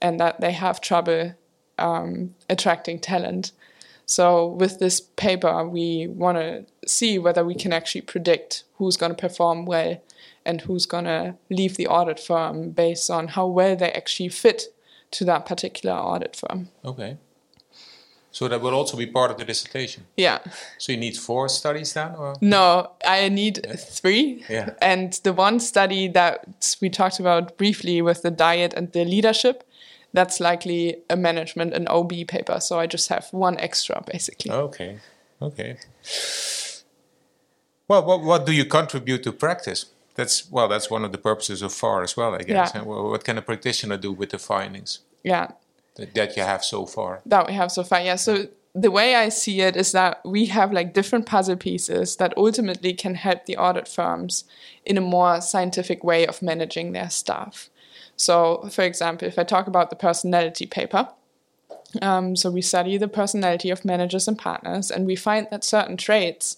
and 0.00 0.18
that 0.18 0.40
they 0.40 0.52
have 0.52 0.80
trouble 0.80 1.34
um, 1.78 2.34
attracting 2.48 2.98
talent. 2.98 3.52
So 4.06 4.46
with 4.46 4.78
this 4.78 5.00
paper, 5.00 5.68
we 5.68 6.06
want 6.06 6.38
to 6.38 6.64
see 6.86 7.18
whether 7.18 7.44
we 7.44 7.54
can 7.54 7.72
actually 7.72 8.00
predict 8.00 8.64
who's 8.76 8.96
going 8.96 9.14
to 9.14 9.26
perform 9.28 9.66
well 9.66 10.00
and 10.44 10.60
who's 10.62 10.86
going 10.86 11.04
to 11.04 11.34
leave 11.50 11.76
the 11.76 11.86
audit 11.86 12.18
firm 12.20 12.70
based 12.70 13.10
on 13.10 13.28
how 13.28 13.46
well 13.46 13.76
they 13.76 13.90
actually 13.92 14.28
fit 14.28 14.64
to 15.12 15.24
that 15.24 15.46
particular 15.46 15.94
audit 15.96 16.36
firm. 16.36 16.68
Okay. 16.84 17.16
So 18.34 18.48
that 18.48 18.62
will 18.62 18.72
also 18.74 18.96
be 18.96 19.06
part 19.06 19.30
of 19.30 19.36
the 19.36 19.44
dissertation. 19.44 20.04
Yeah. 20.16 20.38
So 20.78 20.92
you 20.92 20.98
need 20.98 21.18
four 21.18 21.50
studies 21.50 21.92
then, 21.92 22.14
or 22.16 22.34
no? 22.40 22.92
I 23.04 23.28
need 23.28 23.60
Yeah. 23.62 23.76
three. 23.76 24.42
Yeah. 24.48 24.70
And 24.80 25.12
the 25.22 25.34
one 25.34 25.60
study 25.60 26.08
that 26.08 26.76
we 26.80 26.88
talked 26.88 27.20
about 27.20 27.58
briefly 27.58 28.00
with 28.00 28.22
the 28.22 28.30
dyad 28.30 28.72
and 28.72 28.90
the 28.92 29.04
leadership, 29.04 29.64
that's 30.14 30.40
likely 30.40 30.96
a 31.10 31.16
management 31.16 31.74
and 31.74 31.86
OB 31.90 32.24
paper. 32.26 32.58
So 32.60 32.78
I 32.80 32.86
just 32.86 33.08
have 33.10 33.28
one 33.32 33.58
extra 33.60 34.02
basically. 34.10 34.50
okay, 34.50 34.98
okay. 35.42 35.76
Well, 37.88 38.04
what 38.06 38.22
what 38.22 38.46
do 38.46 38.52
you 38.52 38.64
contribute 38.64 39.22
to 39.24 39.32
practice? 39.32 39.86
That's 40.14 40.50
well, 40.50 40.68
that's 40.68 40.90
one 40.90 41.04
of 41.04 41.12
the 41.12 41.18
purposes 41.18 41.62
of 41.62 41.72
FAR 41.72 42.02
as 42.02 42.16
well, 42.16 42.34
I 42.34 42.38
guess. 42.38 42.72
Yeah. 42.74 42.82
What 42.82 43.24
can 43.24 43.38
a 43.38 43.42
practitioner 43.42 43.96
do 43.96 44.12
with 44.12 44.30
the 44.30 44.38
findings 44.38 45.00
Yeah. 45.22 45.52
that, 45.96 46.14
that 46.14 46.36
you 46.36 46.42
have 46.42 46.64
so 46.64 46.86
far? 46.86 47.20
that 47.26 47.46
we 47.46 47.54
have 47.54 47.70
so 47.72 47.82
far. 47.82 48.00
Yeah. 48.00 48.16
So 48.16 48.48
the 48.74 48.90
way 48.90 49.14
I 49.14 49.28
see 49.28 49.60
it 49.60 49.76
is 49.76 49.92
that 49.92 50.20
we 50.24 50.46
have 50.46 50.72
like 50.72 50.94
different 50.94 51.26
puzzle 51.26 51.56
pieces 51.56 52.16
that 52.16 52.32
ultimately 52.36 52.94
can 52.94 53.14
help 53.14 53.44
the 53.46 53.56
audit 53.56 53.88
firms 53.88 54.44
in 54.84 54.96
a 54.98 55.02
more 55.02 55.40
scientific 55.40 56.02
way 56.04 56.26
of 56.26 56.40
managing 56.42 56.92
their 56.92 57.10
staff. 57.10 57.68
So, 58.16 58.68
for 58.70 58.82
example, 58.82 59.28
if 59.28 59.38
I 59.38 59.44
talk 59.44 59.66
about 59.66 59.90
the 59.90 59.96
personality 59.96 60.66
paper, 60.66 61.08
um, 62.00 62.36
so 62.36 62.50
we 62.50 62.62
study 62.62 62.96
the 62.96 63.08
personality 63.08 63.68
of 63.70 63.84
managers 63.84 64.26
and 64.28 64.38
partners, 64.38 64.90
and 64.90 65.06
we 65.06 65.16
find 65.16 65.46
that 65.50 65.64
certain 65.64 65.96
traits 65.96 66.56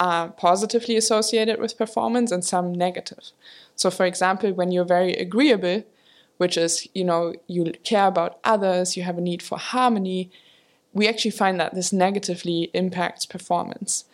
are 0.00 0.28
positively 0.28 0.96
associated 0.96 1.60
with 1.60 1.78
performance 1.78 2.30
and 2.30 2.44
some 2.44 2.72
negative. 2.72 3.32
So, 3.74 3.90
for 3.90 4.06
example, 4.06 4.52
when 4.52 4.70
you're 4.70 4.84
very 4.84 5.14
agreeable, 5.14 5.84
which 6.36 6.56
is, 6.56 6.86
you 6.94 7.04
know, 7.04 7.34
you 7.46 7.72
care 7.84 8.06
about 8.06 8.38
others, 8.44 8.96
you 8.96 9.02
have 9.02 9.18
a 9.18 9.22
need 9.22 9.42
for 9.42 9.58
harmony, 9.58 10.30
we 10.92 11.08
actually 11.08 11.32
find 11.32 11.60
that 11.60 11.74
this 11.74 11.92
negatively 11.92 12.70
impacts 12.74 13.26
performance. 13.26 14.04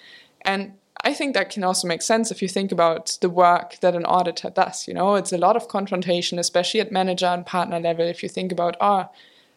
And 0.43 0.73
I 1.03 1.13
think 1.13 1.35
that 1.35 1.51
can 1.51 1.65
also 1.65 1.87
make 1.87 2.01
sense 2.01 2.31
if 2.31 2.41
you 2.41 2.49
think 2.49 2.73
about 2.73 3.19
the 3.21 3.29
work 3.29 3.79
that 3.81 3.95
an 3.95 4.07
auditor 4.07 4.49
does. 4.49 4.89
You 4.89 4.95
know, 4.95 5.17
it's 5.17 5.33
a 5.33 5.39
lot 5.39 5.55
of 5.55 5.69
confrontation, 5.69 6.39
especially 6.39 6.81
at 6.81 6.91
manager 6.91 7.27
and 7.27 7.45
partner 7.45 7.79
level. 7.79 8.07
If 8.07 8.23
you 8.23 8.29
think 8.29 8.51
about 8.51 8.77
our 8.81 9.11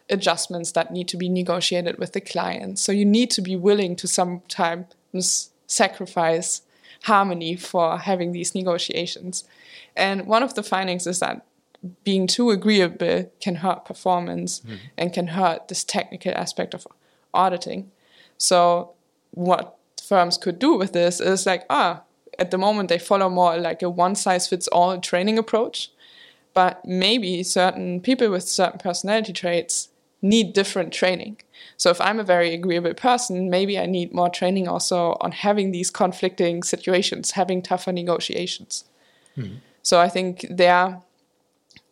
adjustments 0.09 0.73
that 0.73 0.91
need 0.91 1.07
to 1.09 1.17
be 1.17 1.29
negotiated 1.29 1.97
with 1.97 2.11
the 2.11 2.21
client, 2.21 2.79
so 2.79 2.91
you 2.91 3.05
need 3.05 3.31
to 3.31 3.41
be 3.41 3.55
willing 3.55 3.95
to 3.97 4.07
sometimes 4.07 5.51
sacrifice 5.67 6.61
harmony 7.03 7.55
for 7.55 7.97
having 7.99 8.31
these 8.31 8.55
negotiations. 8.55 9.43
And 9.95 10.25
one 10.25 10.43
of 10.43 10.55
the 10.55 10.63
findings 10.63 11.05
is 11.05 11.19
that 11.19 11.45
being 12.03 12.27
too 12.27 12.49
agreeable 12.49 13.31
can 13.39 13.55
hurt 13.55 13.85
performance 13.85 14.61
and 14.97 15.13
can 15.13 15.27
hurt 15.27 15.67
this 15.67 15.83
technical 15.83 16.33
aspect 16.33 16.73
of 16.73 16.87
auditing. 17.33 17.91
So 18.37 18.93
what 19.31 19.77
firms 20.01 20.37
could 20.37 20.59
do 20.59 20.73
with 20.73 20.93
this 20.93 21.19
is 21.19 21.45
like, 21.45 21.65
ah, 21.69 22.01
at 22.39 22.51
the 22.51 22.57
moment 22.57 22.89
they 22.89 22.99
follow 22.99 23.29
more 23.29 23.57
like 23.57 23.81
a 23.81 23.89
one 23.89 24.15
size 24.15 24.47
fits 24.47 24.67
all 24.69 24.99
training 24.99 25.37
approach. 25.37 25.91
But 26.53 26.83
maybe 26.85 27.43
certain 27.43 28.01
people 28.01 28.29
with 28.31 28.47
certain 28.47 28.79
personality 28.79 29.33
traits 29.33 29.89
need 30.27 30.53
different 30.53 30.93
training. 30.93 31.37
So 31.77 31.89
if 31.89 32.01
I'm 32.01 32.19
a 32.19 32.23
very 32.23 32.53
agreeable 32.53 32.93
person, 32.93 33.49
maybe 33.49 33.77
I 33.79 33.85
need 33.85 34.13
more 34.13 34.29
training 34.29 34.67
also 34.67 35.17
on 35.21 35.31
having 35.31 35.71
these 35.71 35.89
conflicting 35.89 36.63
situations, 36.63 37.31
having 37.31 37.61
tougher 37.61 37.91
negotiations. 37.91 38.85
Hmm. 39.35 39.55
So 39.83 39.99
I 39.99 40.09
think 40.09 40.45
there 40.49 41.01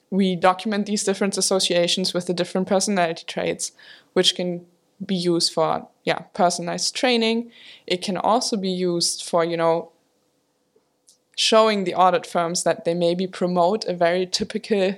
we 0.10 0.36
document 0.36 0.86
these 0.86 1.04
different 1.04 1.38
associations 1.38 2.14
with 2.14 2.28
the 2.28 2.34
different 2.34 2.68
personality 2.68 3.24
traits, 3.28 3.72
which 4.14 4.36
can 4.36 4.66
be 5.06 5.16
used 5.16 5.52
for 5.52 5.88
yeah 6.04 6.20
personalized 6.34 6.96
training. 6.96 7.52
It 7.86 8.02
can 8.02 8.18
also 8.18 8.58
be 8.58 8.70
used 8.70 9.24
for 9.24 9.44
you 9.44 9.58
know 9.58 9.92
showing 11.36 11.84
the 11.84 11.96
audit 11.96 12.26
firms 12.26 12.64
that 12.64 12.86
they 12.86 12.94
maybe 12.94 13.28
promote 13.28 13.86
a 13.86 13.94
very 13.94 14.26
typical 14.26 14.96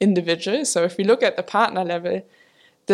individual. 0.00 0.64
So 0.64 0.84
if 0.84 0.96
we 0.96 1.04
look 1.04 1.22
at 1.22 1.36
the 1.36 1.42
partner 1.42 1.84
level, 1.84 2.22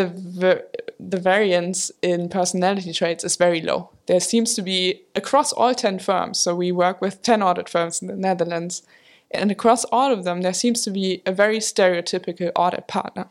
the 0.04 0.66
the 0.98 1.20
variance 1.20 1.90
in 2.02 2.28
personality 2.28 2.92
traits 2.92 3.24
is 3.24 3.36
very 3.36 3.60
low. 3.60 3.90
There 4.06 4.20
seems 4.20 4.54
to 4.54 4.62
be 4.62 5.02
across 5.14 5.52
all 5.52 5.74
10 5.74 5.98
firms. 5.98 6.38
So 6.38 6.54
we 6.54 6.72
work 6.72 7.00
with 7.00 7.22
10 7.22 7.42
audit 7.42 7.68
firms 7.68 8.00
in 8.00 8.08
the 8.08 8.16
Netherlands. 8.16 8.82
And 9.30 9.50
across 9.50 9.84
all 9.86 10.12
of 10.12 10.24
them, 10.24 10.42
there 10.42 10.54
seems 10.54 10.82
to 10.82 10.90
be 10.90 11.22
a 11.26 11.32
very 11.32 11.58
stereotypical 11.58 12.50
audit 12.56 12.86
partner, 12.86 13.28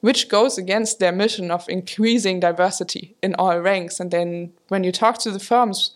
which 0.00 0.28
goes 0.28 0.58
against 0.58 0.98
their 0.98 1.12
mission 1.12 1.50
of 1.50 1.68
increasing 1.68 2.40
diversity 2.40 3.16
in 3.22 3.34
all 3.34 3.58
ranks. 3.58 3.98
And 3.98 4.10
then 4.10 4.52
when 4.68 4.84
you 4.84 4.92
talk 4.92 5.18
to 5.18 5.30
the 5.30 5.40
firms, 5.40 5.95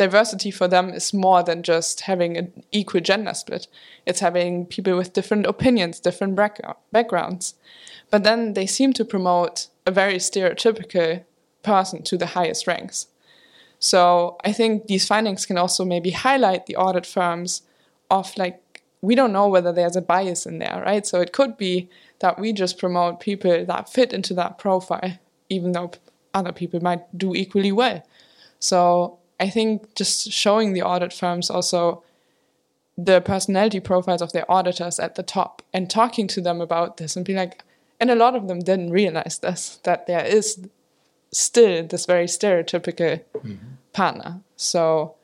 diversity 0.00 0.50
for 0.50 0.66
them 0.66 0.88
is 0.88 1.12
more 1.12 1.42
than 1.42 1.62
just 1.62 2.00
having 2.00 2.38
an 2.38 2.64
equal 2.72 3.02
gender 3.02 3.34
split. 3.34 3.66
It's 4.06 4.20
having 4.20 4.64
people 4.64 4.96
with 4.96 5.12
different 5.12 5.44
opinions, 5.44 6.00
different 6.00 6.34
backgrounds. 6.90 7.54
But 8.10 8.24
then 8.24 8.54
they 8.54 8.64
seem 8.64 8.94
to 8.94 9.04
promote 9.04 9.66
a 9.84 9.90
very 9.90 10.16
stereotypical 10.16 11.22
person 11.62 12.02
to 12.04 12.16
the 12.16 12.32
highest 12.38 12.66
ranks. 12.66 13.08
So 13.78 14.38
I 14.42 14.52
think 14.52 14.86
these 14.86 15.06
findings 15.06 15.44
can 15.44 15.58
also 15.58 15.84
maybe 15.84 16.12
highlight 16.12 16.64
the 16.64 16.76
audit 16.76 17.04
firms 17.04 17.60
of 18.10 18.34
like, 18.38 18.82
we 19.02 19.14
don't 19.14 19.34
know 19.34 19.48
whether 19.48 19.70
there's 19.70 19.96
a 19.96 20.00
bias 20.00 20.46
in 20.46 20.60
there, 20.60 20.82
right? 20.82 21.06
So 21.06 21.20
it 21.20 21.34
could 21.34 21.58
be 21.58 21.90
that 22.20 22.38
we 22.38 22.54
just 22.54 22.78
promote 22.78 23.20
people 23.20 23.66
that 23.66 23.92
fit 23.92 24.14
into 24.14 24.32
that 24.32 24.56
profile, 24.56 25.18
even 25.50 25.72
though 25.72 25.90
other 26.32 26.52
people 26.52 26.80
might 26.80 27.02
do 27.18 27.34
equally 27.34 27.72
well. 27.72 28.02
So 28.60 29.19
I 29.40 29.48
think 29.48 29.94
just 29.94 30.30
showing 30.30 30.74
the 30.74 30.82
audit 30.82 31.12
firms 31.12 31.50
also 31.50 32.02
the 32.96 33.20
personality 33.20 33.80
profiles 33.80 34.20
of 34.20 34.32
their 34.32 34.50
auditors 34.50 35.00
at 35.00 35.14
the 35.14 35.22
top 35.22 35.62
and 35.72 35.88
talking 35.88 36.28
to 36.28 36.40
them 36.40 36.60
about 36.60 36.98
this 36.98 37.16
and 37.16 37.24
be 37.24 37.34
like, 37.34 37.64
and 37.98 38.10
a 38.10 38.14
lot 38.14 38.36
of 38.36 38.46
them 38.46 38.60
didn't 38.60 38.90
realize 38.90 39.38
this, 39.38 39.80
that 39.84 40.06
there 40.06 40.24
is 40.24 40.68
still 41.32 41.86
this 41.86 42.04
very 42.04 42.26
stereotypical 42.26 43.22
mm-hmm. 43.34 43.54
partner. 43.92 44.40
So 44.56 45.14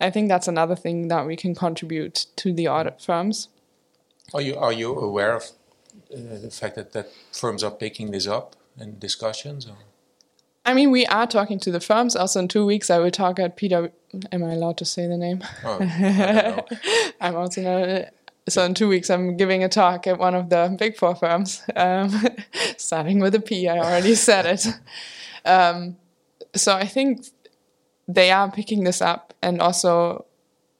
I 0.00 0.10
think 0.10 0.28
that's 0.28 0.48
another 0.48 0.76
thing 0.76 1.08
that 1.08 1.26
we 1.26 1.36
can 1.36 1.54
contribute 1.54 2.26
to 2.36 2.52
the 2.52 2.68
audit 2.68 3.02
firms. 3.02 3.48
Are 4.32 4.42
you 4.42 4.56
are 4.56 4.72
you 4.72 4.94
aware 4.94 5.34
of 5.34 5.42
uh, 6.12 6.38
the 6.40 6.50
fact 6.50 6.76
that, 6.76 6.92
that 6.92 7.10
firms 7.32 7.64
are 7.64 7.70
picking 7.70 8.10
this 8.10 8.26
up 8.26 8.56
in 8.78 8.98
discussions? 8.98 9.66
Or? 9.66 9.76
I 10.68 10.74
mean, 10.74 10.90
we 10.90 11.06
are 11.06 11.26
talking 11.26 11.58
to 11.60 11.70
the 11.70 11.80
firms. 11.80 12.14
Also, 12.14 12.40
in 12.40 12.46
two 12.46 12.66
weeks, 12.66 12.90
I 12.90 12.98
will 12.98 13.10
talk 13.10 13.38
at 13.38 13.56
Peter. 13.56 13.90
Am 14.30 14.44
I 14.44 14.52
allowed 14.52 14.76
to 14.78 14.84
say 14.84 15.06
the 15.06 15.16
name? 15.16 15.42
Oh, 15.64 15.78
I'm 17.22 17.36
also 17.36 17.62
not. 17.62 18.12
So 18.50 18.62
in 18.64 18.74
two 18.74 18.86
weeks, 18.86 19.08
I'm 19.08 19.38
giving 19.38 19.64
a 19.64 19.70
talk 19.70 20.06
at 20.06 20.18
one 20.18 20.34
of 20.34 20.50
the 20.50 20.76
big 20.78 20.98
four 20.98 21.14
firms, 21.14 21.62
um, 21.74 22.10
starting 22.76 23.18
with 23.18 23.34
a 23.34 23.40
P. 23.40 23.66
I 23.66 23.78
already 23.78 24.14
said 24.14 24.44
it. 24.44 24.66
Um, 25.46 25.96
so 26.54 26.74
I 26.74 26.84
think 26.84 27.24
they 28.06 28.30
are 28.30 28.50
picking 28.50 28.84
this 28.84 29.00
up, 29.00 29.32
and 29.40 29.62
also 29.62 30.26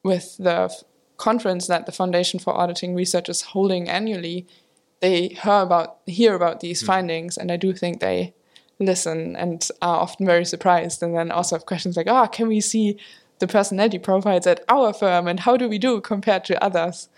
with 0.03 0.37
the 0.37 0.71
conference 1.17 1.65
that 1.65 1.87
the 1.87 1.91
Foundation 1.91 2.39
for 2.39 2.55
Auditing 2.55 2.93
Research 2.93 3.27
is 3.27 3.41
holding 3.41 3.89
annually, 3.89 4.45
they 4.99 5.29
hear 5.29 5.61
about 5.61 5.97
hear 6.05 6.35
about 6.35 6.59
these 6.59 6.83
mm. 6.83 6.85
findings, 6.85 7.39
and 7.39 7.51
I 7.51 7.57
do 7.57 7.73
think 7.73 8.01
they 8.01 8.35
listen 8.79 9.35
and 9.35 9.67
are 9.81 9.99
often 9.99 10.25
very 10.25 10.45
surprised, 10.45 11.03
and 11.03 11.15
then 11.15 11.31
also 11.31 11.55
have 11.55 11.65
questions 11.65 11.97
like, 11.97 12.07
"Oh, 12.07 12.27
can 12.27 12.47
we 12.47 12.61
see 12.61 12.97
the 13.39 13.47
personality 13.47 13.99
profiles 13.99 14.47
at 14.47 14.63
our 14.69 14.93
firm, 14.93 15.27
and 15.27 15.39
how 15.41 15.57
do 15.57 15.67
we 15.69 15.77
do 15.77 16.01
compared 16.01 16.45
to 16.45 16.63
others?" 16.63 17.09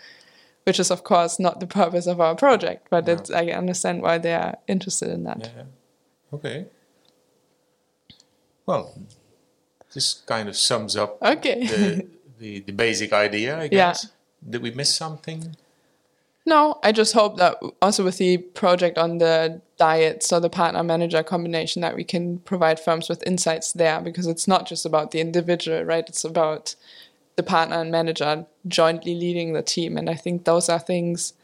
Which 0.64 0.78
is, 0.78 0.92
of 0.92 1.02
course, 1.02 1.40
not 1.40 1.58
the 1.58 1.66
purpose 1.66 2.06
of 2.06 2.20
our 2.20 2.36
project, 2.36 2.86
but 2.88 3.06
no. 3.06 3.18
I 3.34 3.50
understand 3.50 4.00
why 4.00 4.18
they 4.18 4.32
are 4.32 4.58
interested 4.68 5.08
in 5.08 5.24
that. 5.24 5.40
Yeah. 5.40 5.64
Okay. 6.32 6.66
Well, 8.64 8.94
this 9.92 10.22
kind 10.26 10.48
of 10.48 10.56
sums 10.56 10.96
up 10.96 11.18
okay. 11.20 11.66
the, 11.66 12.06
the, 12.38 12.60
the 12.60 12.72
basic 12.72 13.12
idea, 13.12 13.58
I 13.58 13.68
guess. 13.76 14.04
Yeah. 14.04 14.50
Did 14.50 14.62
we 14.62 14.70
miss 14.70 14.94
something? 14.94 15.56
No, 16.44 16.80
I 16.82 16.90
just 16.90 17.14
hope 17.14 17.36
that 17.36 17.58
also 17.80 18.04
with 18.04 18.18
the 18.18 18.38
project 18.38 18.98
on 18.98 19.18
the 19.18 19.60
dyad, 19.78 20.22
so 20.22 20.40
the 20.40 20.50
partner 20.50 20.82
manager 20.82 21.22
combination, 21.22 21.82
that 21.82 21.94
we 21.94 22.04
can 22.04 22.38
provide 22.40 22.80
firms 22.80 23.08
with 23.08 23.26
insights 23.26 23.72
there 23.72 24.00
because 24.00 24.26
it's 24.26 24.48
not 24.48 24.66
just 24.66 24.84
about 24.84 25.12
the 25.12 25.20
individual, 25.20 25.84
right? 25.84 26.04
It's 26.08 26.24
about 26.24 26.74
the 27.36 27.44
partner 27.44 27.76
and 27.76 27.92
manager 27.92 28.46
jointly 28.66 29.14
leading 29.14 29.52
the 29.52 29.62
team. 29.62 29.96
And 29.96 30.10
I 30.10 30.14
think 30.14 30.44
those 30.44 30.68
are 30.68 30.80
things 30.80 31.34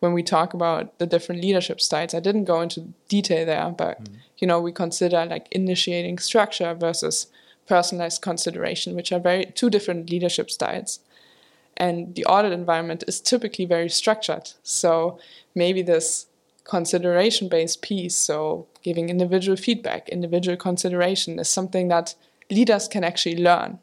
when 0.00 0.12
we 0.12 0.22
talk 0.22 0.54
about 0.54 0.98
the 0.98 1.06
different 1.06 1.42
leadership 1.42 1.80
styles. 1.80 2.14
I 2.14 2.20
didn't 2.20 2.44
go 2.44 2.60
into 2.62 2.92
detail 3.08 3.44
there, 3.44 3.70
but 3.70 4.02
mm. 4.02 4.16
you 4.38 4.46
know, 4.46 4.60
we 4.60 4.72
consider 4.72 5.26
like 5.26 5.48
initiating 5.50 6.18
structure 6.18 6.74
versus 6.74 7.26
personalized 7.68 8.22
consideration, 8.22 8.94
which 8.94 9.12
are 9.12 9.20
very 9.20 9.46
two 9.46 9.68
different 9.68 10.08
leadership 10.10 10.50
styles 10.50 11.00
and 11.76 12.14
the 12.14 12.24
audit 12.24 12.52
environment 12.52 13.04
is 13.06 13.20
typically 13.20 13.64
very 13.64 13.88
structured. 13.88 14.50
So 14.62 15.18
maybe 15.54 15.82
this 15.82 16.26
consideration 16.64 17.48
based 17.48 17.82
piece, 17.82 18.16
so 18.16 18.66
giving 18.82 19.08
individual 19.08 19.56
feedback, 19.56 20.08
individual 20.08 20.56
consideration, 20.56 21.38
is 21.38 21.48
something 21.48 21.88
that 21.88 22.14
leaders 22.50 22.88
can 22.88 23.04
actually 23.04 23.36
learn. 23.36 23.78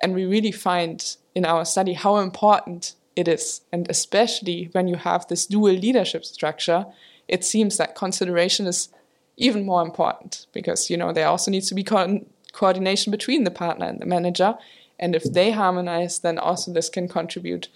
And 0.00 0.14
we 0.14 0.24
really 0.24 0.52
find 0.52 1.16
in 1.34 1.44
our 1.44 1.64
study 1.64 1.92
how 1.92 2.16
important 2.16 2.94
it 3.16 3.28
is. 3.28 3.60
And 3.72 3.88
especially 3.90 4.68
when 4.72 4.88
you 4.88 4.96
have 4.96 5.28
this 5.28 5.46
dual 5.46 5.74
leadership 5.74 6.24
structure, 6.24 6.86
it 7.28 7.44
seems 7.44 7.76
that 7.76 7.94
consideration 7.94 8.66
is 8.66 8.88
even 9.36 9.64
more 9.64 9.82
important 9.82 10.46
because 10.52 10.90
you 10.90 10.96
know 10.96 11.12
there 11.12 11.26
also 11.26 11.50
needs 11.50 11.68
to 11.68 11.74
be 11.74 11.82
co- 11.82 12.24
coordination 12.52 13.10
between 13.10 13.44
the 13.44 13.50
partner 13.50 13.86
and 13.86 13.98
the 13.98 14.06
manager 14.06 14.54
and 15.02 15.16
if 15.16 15.24
they 15.24 15.50
harmonize, 15.50 16.20
then 16.20 16.38
also 16.38 16.72
this 16.72 16.88
can 16.88 17.08
contribute 17.08 17.68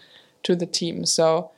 to 0.45 0.55
the 0.55 0.65
team. 0.65 1.05
So 1.05 1.51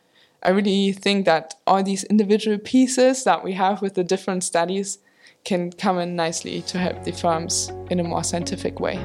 I 0.43 0.51
really 0.51 0.93
think 0.93 1.27
that 1.27 1.55
all 1.67 1.83
these 1.83 2.05
individual 2.05 2.59
pieces 2.59 3.23
that 3.25 3.45
we 3.45 3.53
have 3.53 3.83
with 3.83 3.95
the 3.95 4.03
different 4.03 4.45
studies 4.45 4.99
can 5.45 5.71
come 5.73 5.99
in 5.99 6.17
nicely 6.17 6.63
to 6.63 6.79
help 6.79 7.05
the 7.05 7.13
firms 7.13 7.71
in 7.91 8.01
a 8.01 8.05
more 8.05 8.25
scientific 8.25 8.81
way. 8.81 8.97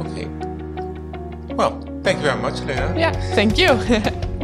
Okay. 0.00 0.26
Well, 1.54 1.80
thank 2.02 2.18
you 2.18 2.24
very 2.24 2.40
much, 2.40 2.60
Lena. 2.60 2.94
Yeah, 2.98 3.12
thank 3.34 3.56
you. 3.56 4.26